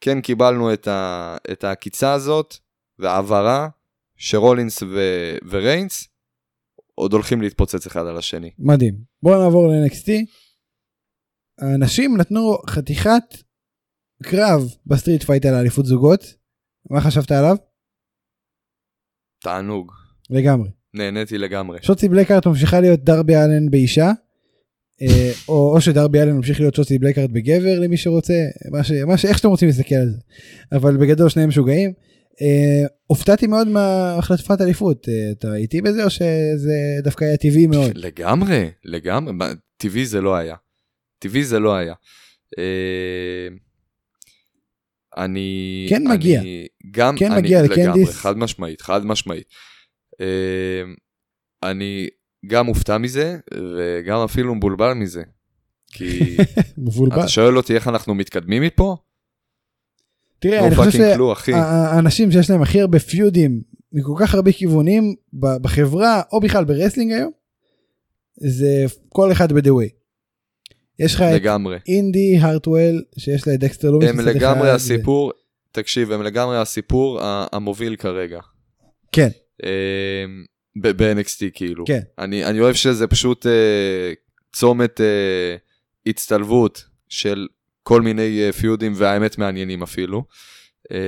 [0.00, 2.54] כן קיבלנו את, ה, את העקיצה הזאת
[2.98, 3.68] והעברה
[4.16, 5.00] שרולינס ו,
[5.48, 6.08] וריינס
[6.94, 8.50] עוד הולכים להתפוצץ אחד על השני.
[8.58, 8.94] מדהים.
[9.22, 10.10] בואו נעבור ל-NXT.
[11.58, 13.22] האנשים נתנו חתיכת
[14.22, 16.20] קרב ב street fight על האליפות זוגות.
[16.90, 17.56] מה חשבת עליו?
[19.38, 19.92] תענוג,
[20.30, 20.70] לגמרי.
[20.94, 21.78] נהניתי לגמרי.
[21.82, 24.10] שוצי בלקארט ממשיכה להיות דארבי אלין באישה.
[25.02, 28.34] אה, או, או שדארבי אלין ממשיך להיות שוצי בלקארט בגבר למי שרוצה
[28.70, 30.18] מה ש, מה ש, איך שאתם רוצים להסתכל על זה
[30.72, 31.92] אבל בגדול שניהם משוגעים.
[32.42, 37.92] אה, הופתעתי מאוד מהחלפת אליפות אה, אתה איתי בזה או שזה דווקא היה טבעי מאוד
[37.94, 39.32] לגמרי, לגמרי,
[39.76, 40.56] טבעי זה לא היה.
[41.18, 41.94] טבעי זה לא היה.
[42.58, 43.48] אה,
[45.16, 45.86] אני...
[45.90, 46.40] כן מגיע.
[46.40, 48.10] אני, גם, כן אני, מגיע לגמרי, לקנדיס.
[48.10, 49.46] חד משמעית, חד משמעית.
[50.20, 50.82] אה,
[51.62, 52.08] אני
[52.46, 55.22] גם מופתע מזה, וגם אפילו מבולבל מזה.
[55.86, 56.36] כי
[56.78, 57.20] מבולבל.
[57.20, 58.96] אתה שואל אותי איך אנחנו מתקדמים מפה?
[60.38, 61.16] תראה אני חושב.
[61.46, 63.62] שהאנשים שיש להם הכי הרבה פיודים
[63.92, 67.32] מכל כך הרבה כיוונים בחברה או בכלל ב wrestling היום
[68.36, 69.90] זה כל אחד ב-The Way.
[70.98, 71.78] יש לך את לגמרי.
[71.88, 74.10] אינדי הרטוול שיש לה את דקסטר לומיס.
[74.10, 75.32] הם לגמרי הסיפור,
[75.72, 78.40] תקשיב, הם לגמרי הסיפור המוביל כרגע.
[79.12, 79.28] כן.
[80.80, 81.84] ב-NXT כאילו.
[81.86, 82.00] כן.
[82.18, 84.12] אני, אני אוהב שזה פשוט אה,
[84.52, 85.56] צומת אה,
[86.06, 87.46] הצטלבות של
[87.82, 90.24] כל מיני אה, פיודים והאמת מעניינים אפילו.
[90.92, 90.98] אה,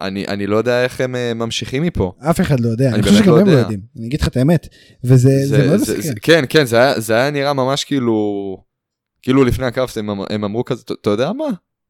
[0.00, 2.12] אני, אני לא יודע איך הם אה, ממשיכים מפה.
[2.30, 3.60] אף אחד לא יודע, אני אני חושב שגם לא הם לא יודע.
[3.62, 4.68] יודעים, אני אגיד לך את האמת,
[5.04, 6.12] וזה זה מאוד זה, מסכן.
[6.22, 8.16] כן, כן, זה היה, זה היה נראה ממש כאילו,
[9.22, 11.44] כאילו לפני הקרב הם, אמ- הם אמרו כזה, "אתה- אתה יודע מה?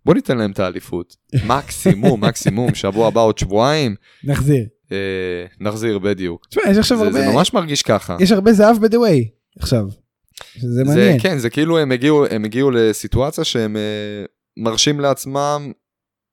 [0.04, 1.16] בוא ניתן להם את האליפות.
[1.48, 3.94] מקסימום, מקסימום, שבוע הבא עוד שבועיים.
[4.24, 4.64] נחזיר.
[4.94, 6.46] אה, נחזיר בדיוק.
[6.50, 8.16] תשמע, יש עכשיו זה, הרבה, זה ממש מרגיש ככה.
[8.20, 9.28] יש הרבה זהב ב-the way
[9.58, 9.86] עכשיו.
[10.58, 11.18] זה מעניין.
[11.20, 14.24] כן, זה כאילו הם הגיעו, הם הגיעו לסיטואציה שהם אה,
[14.56, 15.72] מרשים לעצמם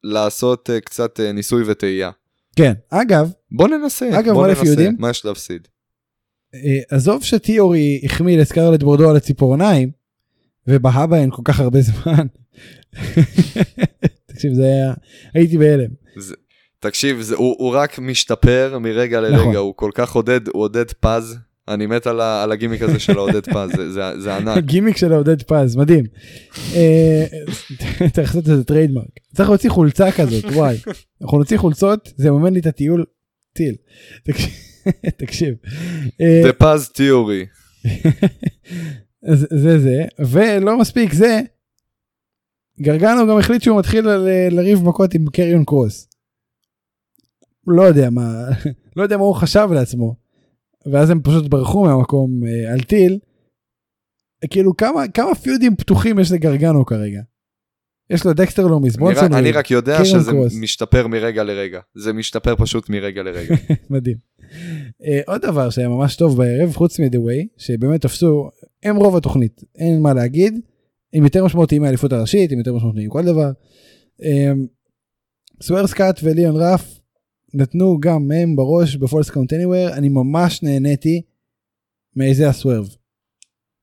[0.03, 2.12] לעשות אה, קצת אה, ניסוי וטעייה.
[2.55, 4.95] כן, אגב, בוא ננסה, אגב, בוא ננסה, יודעים?
[4.99, 5.68] מה יש להפסיד?
[6.89, 9.91] עזוב שתיאורי החמיא לסקרלט בורדו על הציפורניים,
[10.68, 12.28] ובהה בהן כל כך הרבה זמן.
[14.28, 14.93] תקשיב, זה היה,
[15.34, 15.89] הייתי בהלם.
[16.18, 16.36] זה,
[16.82, 19.55] תקשיב, זה, הוא, הוא רק משתפר מרגע לרגע, נכון.
[19.55, 23.17] הוא כל כך עודד, הוא עודד פז, אני מת על, ה, על הגימיק הזה של
[23.17, 24.57] העודד פז, זה, זה, זה ענק.
[24.57, 26.05] הגימיק של עודד פז, מדהים.
[26.75, 27.25] אה,
[28.13, 29.19] צריך לעשות איזה trademark.
[29.36, 30.77] צריך להוציא חולצה כזאת, וואי.
[31.21, 33.05] אנחנו נוציא חולצות, זה יממן לי את הטיול
[33.53, 33.75] טיל.
[35.17, 35.55] תקשיב.
[36.21, 37.45] אה, The פז תיאורי.
[39.51, 41.41] זה זה, ולא מספיק זה,
[42.82, 44.07] גרגנו גם החליט שהוא מתחיל
[44.51, 46.11] לריב מכות עם קריון קרוס.
[47.68, 48.45] לא יודע מה,
[48.97, 50.16] לא יודע מה הוא חשב לעצמו.
[50.91, 53.20] ואז הם פשוט ברחו מהמקום אה, על טיל.
[54.49, 57.22] כאילו כמה כמה פיודים פתוחים יש לגרגנו כרגע.
[58.09, 60.53] יש לו דקסטר לומיס, אני, רק- ברונסון אני ריד, רק יודע שזה קרוס.
[60.62, 63.55] משתפר מרגע לרגע, זה משתפר פשוט מרגע לרגע.
[63.89, 64.18] מדהים.
[65.03, 68.49] אה, עוד דבר שהיה ממש טוב בערב חוץ מ-The Way שבאמת תפסו
[68.84, 70.59] הם רוב התוכנית אין מה להגיד.
[71.14, 73.51] הם יותר משמעותיים מהאליפות הראשית הם יותר משמעותיים מכל דבר.
[75.61, 76.99] סוורב סקוט וליאון רף
[77.54, 81.22] נתנו גם הם בראש ב falls count anywhere אני ממש נהניתי
[82.15, 82.95] מאיזאיה סוורב.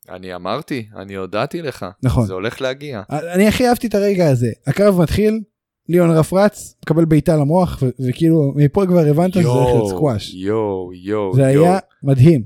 [0.08, 2.26] אני אמרתי, אני הודעתי לך, נכון.
[2.26, 3.02] זה הולך להגיע.
[3.10, 5.40] אני הכי אהבתי את הרגע הזה הקרב מתחיל
[5.88, 10.34] ליאון רף רץ מקבל בעיטה למוח ו- וכאילו מפה כבר הבנת שזה הולך להיות סקוואש.
[10.34, 12.44] יואו, יואו, זה יואו, היה מדהים.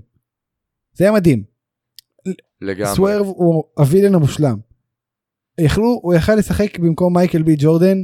[0.92, 1.42] זה היה מדהים.
[2.60, 2.94] לגמרי.
[2.94, 4.58] סוורב הוא ה villain המושלם.
[5.58, 7.98] יכלו, הוא יכל לשחק במקום מייקל בי ג'ורדן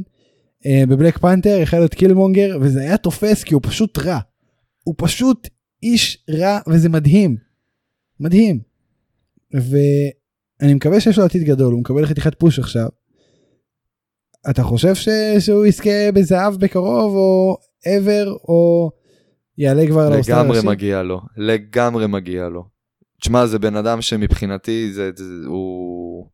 [0.67, 4.19] בבלק פנתר, יכל להיות קילמונגר, וזה היה תופס כי הוא פשוט רע.
[4.83, 5.47] הוא פשוט
[5.83, 7.37] איש רע וזה מדהים.
[8.19, 8.59] מדהים.
[9.53, 12.87] ואני מקווה שיש לו עתיד גדול, הוא מקבל חתיכת פוש עכשיו.
[14.49, 15.09] אתה חושב ש...
[15.39, 18.91] שהוא יזכה בזהב בקרוב או ever או
[19.57, 20.67] יעלה כבר לאוסטר לגמרי הראשי?
[20.67, 22.63] מגיע לו, לגמרי מגיע לו.
[23.21, 26.27] תשמע, זה בן אדם שמבחינתי זה, זה, הוא,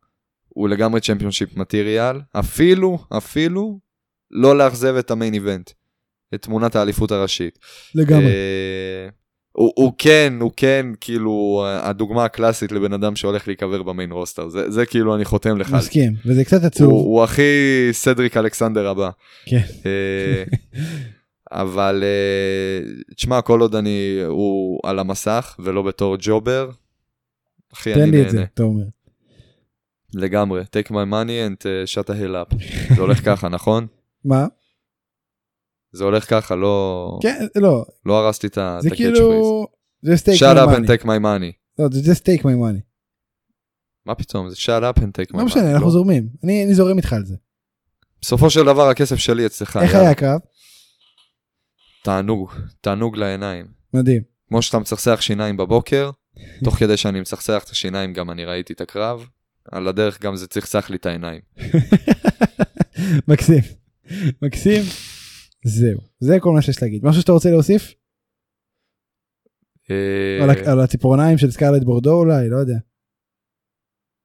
[0.50, 3.80] הוא לגמרי צ'מפיונשיפ מטריאל, אפילו, אפילו
[4.36, 5.72] לא לאכזב את המיין איבנט,
[6.36, 7.60] את תמונת האליפות הראשית.
[7.96, 8.26] לגמרי.
[8.26, 9.10] אה,
[9.52, 14.72] הוא, הוא כן, הוא כן, כאילו, הדוגמה הקלאסית לבן אדם שהולך להיקבר במיין רוסטר, זה,
[14.72, 15.74] זה כאילו אני חותם לך.
[15.74, 16.90] מסכים, וזה קצת עצוב.
[16.90, 19.10] הוא, הוא הכי סדריק אלכסנדר הבא.
[19.46, 19.62] כן.
[19.86, 20.44] אה,
[21.52, 26.70] אבל אה, תשמע, כל עוד אני, הוא על המסך ולא בתור ג'ובר,
[27.74, 28.48] אחי, אני תן לי את זה, נהנה.
[28.54, 28.84] אתה אומר.
[30.14, 30.62] לגמרי.
[30.62, 32.56] take my money and uh, shut the hell up.
[32.96, 33.88] זה הולך ככה, נכון?
[34.26, 34.46] מה?
[35.92, 38.90] זה הולך ככה, לא כן, לא, לא הרסתי את ה- זה.
[38.90, 39.66] כאילו...
[40.02, 40.88] זה take shut my up and money.
[40.88, 41.52] take my money.
[41.80, 42.82] לא, זה just take my money.
[44.06, 44.50] מה פתאום?
[44.50, 45.38] זה shut up and take my money.
[45.40, 45.92] לא משנה, אנחנו לא.
[45.92, 46.30] זורמים.
[46.44, 47.36] אני אני זורם איתך על זה.
[48.22, 49.78] בסופו של דבר הכסף שלי אצלך.
[49.84, 49.96] איך.
[49.96, 50.40] היה הקרב?
[52.04, 52.52] תענוג,
[52.82, 53.66] תענוג לעיניים.
[53.94, 54.22] מדהים.
[54.50, 56.12] כמו שאתה מצחצח שיניים בבוקר,
[56.64, 59.28] תוך כדי שאני מצחצח את השיניים גם אני ראיתי את הקרב,
[59.72, 61.42] על הדרך גם זה צחצח לי את העיניים.
[63.28, 63.85] מקסים.
[64.42, 64.82] מקסים.
[65.66, 66.00] זהו.
[66.20, 67.06] זה כל מה שיש להגיד.
[67.06, 67.94] משהו שאתה רוצה להוסיף?
[69.92, 72.50] אה, על הציפורניים של סקרלט בורדו אולי?
[72.50, 72.78] לא יודע.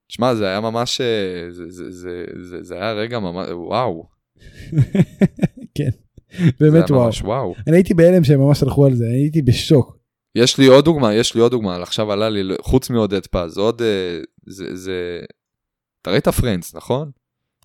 [0.08, 4.08] שמע, זה היה ממש, אה, זה- זה- זה- זה- זה היה רגע ממש, וואו.
[5.76, 5.90] כן.
[6.60, 7.04] באמת וואו.
[7.04, 7.54] ממש וואו.
[7.66, 9.04] אני הייתי בהלם שהם ממש הלכו על זה.
[9.04, 9.96] אני הייתי בשוק.
[10.34, 13.82] יש לי עוד דוגמה, יש לי עוד דוגמה, עכשיו עלה לי, חוץ מעודד פז, עוד,
[13.82, 15.20] אה, זה, זה,
[16.02, 17.10] אתה ראית Friends, נכון?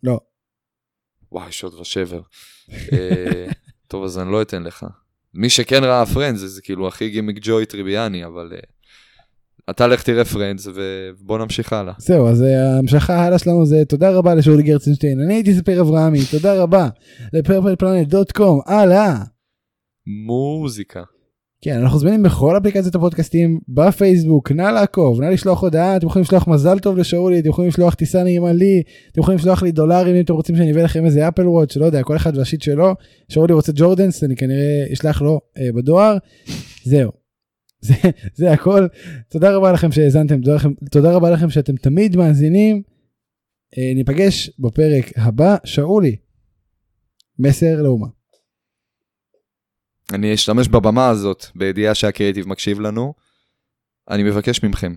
[0.03, 0.19] לא.
[1.35, 2.21] וואי, שוד ושבר.
[2.71, 3.45] אה,
[3.87, 4.85] טוב, אז אני לא אתן לך.
[5.33, 8.59] מי שכן ראה Friends, זה, כאילו הכי גימיק ג'וי טריביאני, אבל אה,
[9.69, 11.93] אתה לך תראה Friends ובוא נמשיך הלאה.
[11.97, 15.21] זהו, אז אה, ההמשכה הלאה שלנו זה תודה רבה לשאולי גרצנשטיין.
[15.21, 16.19] אני הייתי ספיר אברהמי.
[16.31, 16.89] תודה רבה
[17.33, 18.61] לפרפל פלנט דוט קום.
[18.65, 19.15] הלאה.
[20.25, 21.03] מוזיקה.
[21.65, 26.47] כן, אנחנו זמינים בכל אפליקציות הפודקאסטים, בפייסבוק, נא לעקוב, נא לשלוח הודעה, אתם יכולים לשלוח
[26.47, 30.21] מזל טוב לשאולי, אתם יכולים לשלוח טיסה נעימה לי, אתם יכולים לשלוח לי דולרים אם
[30.21, 32.93] אתם רוצים שאני אביא לכם איזה אפל וואץ', לא יודע, כל אחד והשיט שלו,
[33.29, 36.17] שאולי רוצה ג'ורדנס, אני כנראה אשלח לו אה, בדואר,
[36.83, 37.11] זהו.
[37.87, 37.93] זה,
[38.35, 38.87] זה הכל,
[39.29, 40.57] תודה רבה לכם שהאזנתם, תודה,
[40.91, 42.81] תודה רבה לכם שאתם תמיד מאזינים,
[43.77, 46.15] אה, ניפגש בפרק הבא, שאולי,
[47.39, 48.14] מסר לאומה.
[50.13, 53.13] אני אשתמש בבמה הזאת בידיעה שהקריאיטיב מקשיב לנו.
[54.09, 54.93] אני מבקש מכם.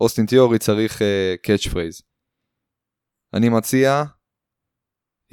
[0.00, 1.02] אוסטין תיאורי צריך
[1.42, 2.02] catch uh, phrase.
[3.34, 4.04] אני מציע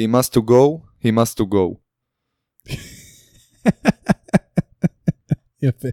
[0.01, 1.77] he must to go, he must to go.
[5.61, 5.87] יפה.